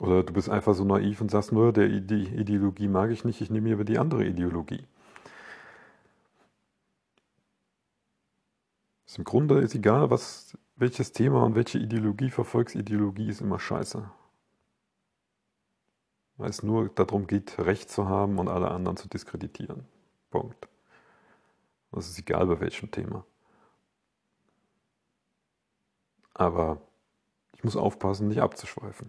Oder 0.00 0.22
du 0.22 0.32
bist 0.32 0.50
einfach 0.50 0.74
so 0.74 0.84
naiv 0.84 1.20
und 1.20 1.30
sagst 1.30 1.52
nur, 1.52 1.72
der, 1.72 1.88
die 1.88 2.24
Ideologie 2.24 2.88
mag 2.88 3.10
ich 3.10 3.24
nicht, 3.24 3.40
ich 3.40 3.50
nehme 3.50 3.68
mir 3.68 3.74
aber 3.74 3.84
die 3.84 3.98
andere 3.98 4.24
Ideologie. 4.26 4.86
Im 9.16 9.24
Grunde 9.24 9.60
ist 9.60 9.74
egal, 9.74 10.10
was, 10.10 10.56
welches 10.76 11.12
Thema 11.12 11.42
und 11.42 11.54
welche 11.54 11.78
Ideologie 11.78 12.28
verfolgst, 12.30 12.74
Ideologie 12.74 13.28
ist 13.28 13.40
immer 13.40 13.58
scheiße. 13.58 14.10
Weil 16.36 16.50
es 16.50 16.62
nur 16.62 16.90
darum 16.90 17.26
geht, 17.26 17.58
Recht 17.58 17.88
zu 17.90 18.08
haben 18.08 18.38
und 18.38 18.48
alle 18.48 18.70
anderen 18.70 18.98
zu 18.98 19.08
diskreditieren. 19.08 19.86
Punkt. 20.30 20.68
Das 21.92 22.08
ist 22.08 22.18
egal 22.18 22.46
bei 22.46 22.60
welchem 22.60 22.90
Thema. 22.90 23.24
Aber 26.34 26.82
ich 27.54 27.64
muss 27.64 27.74
aufpassen, 27.74 28.28
nicht 28.28 28.42
abzuschweifen. 28.42 29.08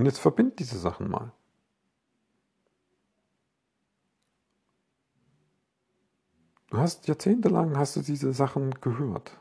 Und 0.00 0.06
jetzt 0.06 0.20
verbind 0.20 0.58
diese 0.58 0.78
Sachen 0.78 1.10
mal. 1.10 1.30
Du 6.70 6.78
hast 6.78 7.06
jahrzehntelang 7.06 7.76
hast 7.76 7.96
du 7.96 8.00
diese 8.00 8.32
Sachen 8.32 8.70
gehört. 8.80 9.36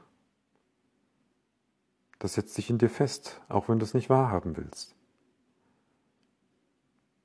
Das 2.20 2.34
setzt 2.34 2.56
sich 2.56 2.70
in 2.70 2.78
dir 2.78 2.90
fest, 2.90 3.40
auch 3.48 3.70
wenn 3.70 3.80
du 3.80 3.86
es 3.86 3.94
nicht 3.94 4.10
wahrhaben 4.10 4.58
willst. 4.58 4.96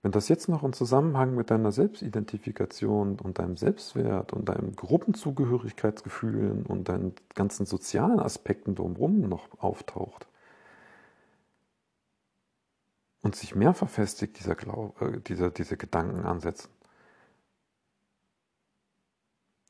Wenn 0.02 0.12
das 0.12 0.28
jetzt 0.28 0.48
noch 0.48 0.62
im 0.62 0.72
Zusammenhang 0.72 1.34
mit 1.34 1.50
deiner 1.50 1.72
Selbstidentifikation 1.72 3.18
und 3.18 3.40
deinem 3.40 3.56
Selbstwert 3.56 4.32
und 4.32 4.48
deinem 4.48 4.76
Gruppenzugehörigkeitsgefühlen 4.76 6.66
und 6.66 6.88
deinen 6.88 7.16
ganzen 7.34 7.66
sozialen 7.66 8.20
Aspekten 8.20 8.76
drumherum 8.76 9.22
noch 9.22 9.48
auftaucht, 9.60 10.28
und 13.24 13.34
sich 13.34 13.54
mehr 13.54 13.72
verfestigt, 13.72 14.38
dieser, 14.38 14.54
Glaub, 14.54 15.00
äh, 15.00 15.18
dieser, 15.18 15.50
diese 15.50 15.78
Gedanken 15.78 16.26
ansetzen, 16.26 16.68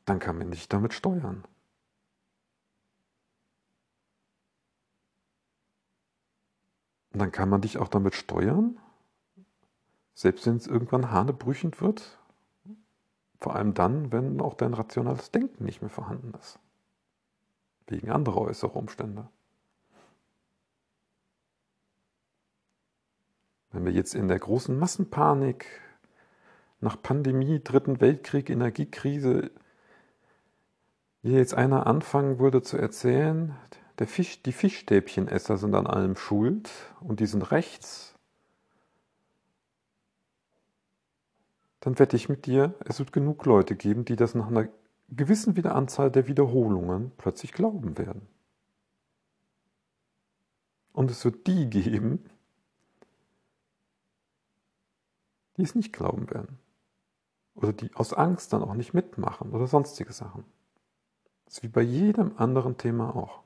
dann 0.04 0.18
kann 0.18 0.36
man 0.36 0.50
dich 0.50 0.68
damit 0.68 0.92
steuern. 0.92 1.44
Und 7.12 7.20
dann 7.20 7.30
kann 7.30 7.48
man 7.48 7.60
dich 7.60 7.78
auch 7.78 7.86
damit 7.86 8.16
steuern, 8.16 8.80
selbst 10.14 10.46
wenn 10.46 10.56
es 10.56 10.66
irgendwann 10.66 11.12
hanebrüchend 11.12 11.80
wird, 11.80 12.18
vor 13.38 13.54
allem 13.54 13.72
dann, 13.72 14.10
wenn 14.10 14.40
auch 14.40 14.54
dein 14.54 14.74
rationales 14.74 15.30
Denken 15.30 15.64
nicht 15.64 15.80
mehr 15.80 15.90
vorhanden 15.90 16.34
ist. 16.40 16.58
Wegen 17.86 18.10
anderer 18.10 18.40
äußerer 18.40 18.74
Umstände. 18.74 19.28
Wenn 23.74 23.84
wir 23.84 23.92
jetzt 23.92 24.14
in 24.14 24.28
der 24.28 24.38
großen 24.38 24.78
Massenpanik 24.78 25.66
nach 26.80 27.02
Pandemie, 27.02 27.60
Dritten 27.62 28.00
Weltkrieg, 28.00 28.48
Energiekrise, 28.48 29.50
hier 31.22 31.38
jetzt 31.38 31.54
einer 31.54 31.88
anfangen 31.88 32.38
würde 32.38 32.62
zu 32.62 32.76
erzählen, 32.76 33.56
der 33.98 34.06
Fisch, 34.06 34.44
die 34.44 34.52
Fischstäbchenesser 34.52 35.56
sind 35.56 35.74
an 35.74 35.88
allem 35.88 36.14
schuld 36.14 36.70
und 37.00 37.18
die 37.18 37.26
sind 37.26 37.50
rechts, 37.50 38.14
dann 41.80 41.98
wette 41.98 42.14
ich 42.14 42.28
mit 42.28 42.46
dir, 42.46 42.74
es 42.84 43.00
wird 43.00 43.12
genug 43.12 43.44
Leute 43.44 43.74
geben, 43.74 44.04
die 44.04 44.14
das 44.14 44.36
nach 44.36 44.46
einer 44.46 44.68
gewissen 45.08 45.66
Anzahl 45.66 46.12
der 46.12 46.28
Wiederholungen 46.28 47.10
plötzlich 47.16 47.52
glauben 47.52 47.98
werden. 47.98 48.28
Und 50.92 51.10
es 51.10 51.24
wird 51.24 51.48
die 51.48 51.68
geben, 51.68 52.30
die 55.56 55.62
es 55.62 55.74
nicht 55.74 55.92
glauben 55.92 56.30
werden. 56.30 56.58
Oder 57.54 57.72
die 57.72 57.94
aus 57.94 58.12
Angst 58.12 58.52
dann 58.52 58.62
auch 58.62 58.74
nicht 58.74 58.94
mitmachen 58.94 59.52
oder 59.52 59.66
sonstige 59.66 60.12
Sachen. 60.12 60.44
Das 61.44 61.58
ist 61.58 61.62
wie 61.62 61.68
bei 61.68 61.82
jedem 61.82 62.36
anderen 62.36 62.76
Thema 62.76 63.14
auch. 63.14 63.42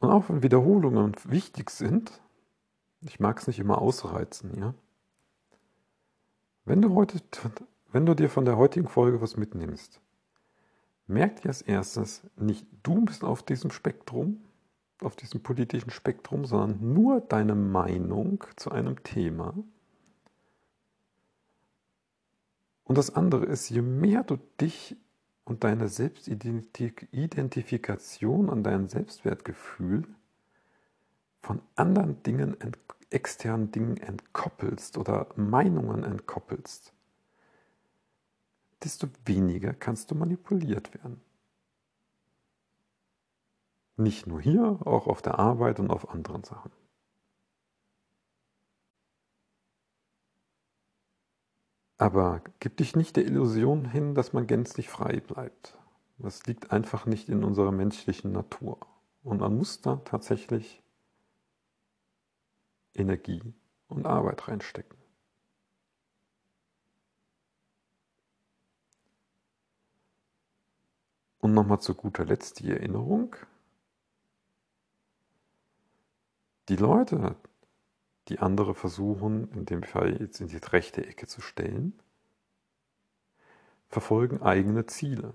Und 0.00 0.10
auch 0.10 0.28
wenn 0.28 0.42
Wiederholungen 0.42 1.14
wichtig 1.24 1.70
sind, 1.70 2.20
ich 3.00 3.20
mag 3.20 3.38
es 3.38 3.46
nicht 3.46 3.58
immer 3.58 3.80
ausreizen, 3.80 4.58
ja. 4.58 4.74
Wenn 6.64 6.80
du 6.80 6.94
heute, 6.94 7.20
wenn 7.92 8.06
du 8.06 8.14
dir 8.14 8.30
von 8.30 8.44
der 8.46 8.56
heutigen 8.56 8.88
Folge 8.88 9.20
was 9.20 9.36
mitnimmst, 9.36 10.00
merk 11.06 11.42
dir 11.42 11.48
als 11.48 11.62
erstes, 11.62 12.22
nicht 12.36 12.66
du 12.82 13.04
bist 13.04 13.22
auf 13.22 13.42
diesem 13.42 13.70
Spektrum, 13.70 14.42
auf 15.00 15.16
diesem 15.16 15.42
politischen 15.42 15.90
Spektrum, 15.90 16.44
sondern 16.44 16.94
nur 16.94 17.20
deine 17.20 17.54
Meinung 17.54 18.44
zu 18.56 18.70
einem 18.70 19.02
Thema. 19.02 19.54
Und 22.84 22.98
das 22.98 23.14
andere 23.14 23.46
ist, 23.46 23.70
je 23.70 23.80
mehr 23.82 24.24
du 24.24 24.36
dich 24.60 24.96
und 25.44 25.64
deine 25.64 25.88
Selbstidentifikation 25.88 28.50
an 28.50 28.62
dein 28.62 28.88
Selbstwertgefühl 28.88 30.04
von 31.40 31.62
anderen 31.74 32.22
Dingen, 32.22 32.56
externen 33.10 33.70
Dingen 33.70 33.98
entkoppelst 33.98 34.98
oder 34.98 35.28
Meinungen 35.36 36.04
entkoppelst, 36.04 36.92
desto 38.82 39.08
weniger 39.24 39.72
kannst 39.72 40.10
du 40.10 40.14
manipuliert 40.14 40.92
werden. 40.94 41.20
Nicht 43.96 44.26
nur 44.26 44.40
hier, 44.40 44.80
auch 44.84 45.06
auf 45.06 45.22
der 45.22 45.38
Arbeit 45.38 45.78
und 45.78 45.90
auf 45.90 46.08
anderen 46.10 46.42
Sachen. 46.42 46.72
Aber 51.96 52.42
gib 52.58 52.76
dich 52.76 52.96
nicht 52.96 53.16
der 53.16 53.24
Illusion 53.24 53.84
hin, 53.84 54.14
dass 54.14 54.32
man 54.32 54.46
gänzlich 54.46 54.88
frei 54.88 55.20
bleibt. 55.20 55.78
Das 56.18 56.44
liegt 56.46 56.70
einfach 56.72 57.06
nicht 57.06 57.28
in 57.28 57.44
unserer 57.44 57.72
menschlichen 57.72 58.32
Natur. 58.32 58.78
Und 59.22 59.40
man 59.40 59.56
muss 59.56 59.80
da 59.80 59.96
tatsächlich 60.04 60.82
Energie 62.94 63.54
und 63.88 64.06
Arbeit 64.06 64.48
reinstecken. 64.48 64.98
Und 71.38 71.54
nochmal 71.54 71.80
zu 71.80 71.94
guter 71.94 72.24
Letzt 72.24 72.60
die 72.60 72.70
Erinnerung, 72.70 73.36
Die 76.68 76.76
Leute, 76.76 77.36
die 78.28 78.38
andere 78.38 78.74
versuchen, 78.74 79.50
in 79.52 79.66
dem 79.66 79.82
Fall 79.82 80.20
jetzt 80.20 80.40
in 80.40 80.48
die 80.48 80.56
rechte 80.56 81.06
Ecke 81.06 81.26
zu 81.26 81.42
stellen, 81.42 81.98
verfolgen 83.88 84.40
eigene 84.42 84.86
Ziele. 84.86 85.34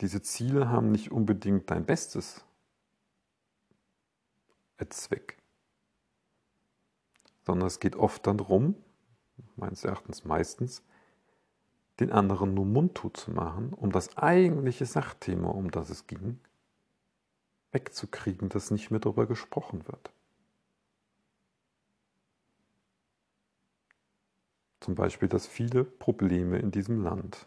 Diese 0.00 0.22
Ziele 0.22 0.68
haben 0.68 0.92
nicht 0.92 1.10
unbedingt 1.10 1.70
dein 1.70 1.86
Bestes 1.86 2.44
als 4.76 4.98
Zweck, 5.04 5.38
sondern 7.44 7.66
es 7.66 7.80
geht 7.80 7.96
oft 7.96 8.26
dann 8.26 8.38
darum, 8.38 8.76
meines 9.56 9.84
Erachtens 9.84 10.24
meistens, 10.24 10.82
den 11.98 12.12
anderen 12.12 12.54
nur 12.54 12.66
mundtot 12.66 13.16
zu 13.16 13.32
machen, 13.32 13.72
um 13.72 13.90
das 13.90 14.16
eigentliche 14.16 14.86
Sachthema, 14.86 15.48
um 15.48 15.70
das 15.70 15.90
es 15.90 16.06
ging, 16.06 16.38
wegzukriegen, 17.72 18.50
dass 18.50 18.70
nicht 18.70 18.90
mehr 18.90 19.00
darüber 19.00 19.26
gesprochen 19.26 19.88
wird. 19.88 20.12
Zum 24.88 24.94
Beispiel, 24.94 25.28
dass 25.28 25.46
viele 25.46 25.84
Probleme 25.84 26.58
in 26.60 26.70
diesem 26.70 27.02
Land 27.02 27.46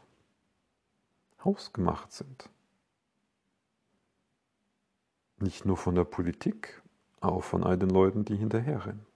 hausgemacht 1.43 2.11
sind. 2.11 2.51
Nicht 5.39 5.65
nur 5.65 5.75
von 5.75 5.95
der 5.95 6.03
Politik, 6.03 6.83
auch 7.19 7.43
von 7.43 7.63
all 7.63 7.79
den 7.79 7.89
Leuten, 7.89 8.25
die 8.25 8.35
hinterherrennen. 8.35 9.07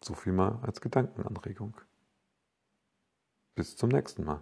So 0.00 0.14
viel 0.14 0.32
mal 0.32 0.60
als 0.62 0.80
Gedankenanregung. 0.80 1.76
Bis 3.56 3.76
zum 3.76 3.88
nächsten 3.88 4.22
Mal. 4.22 4.40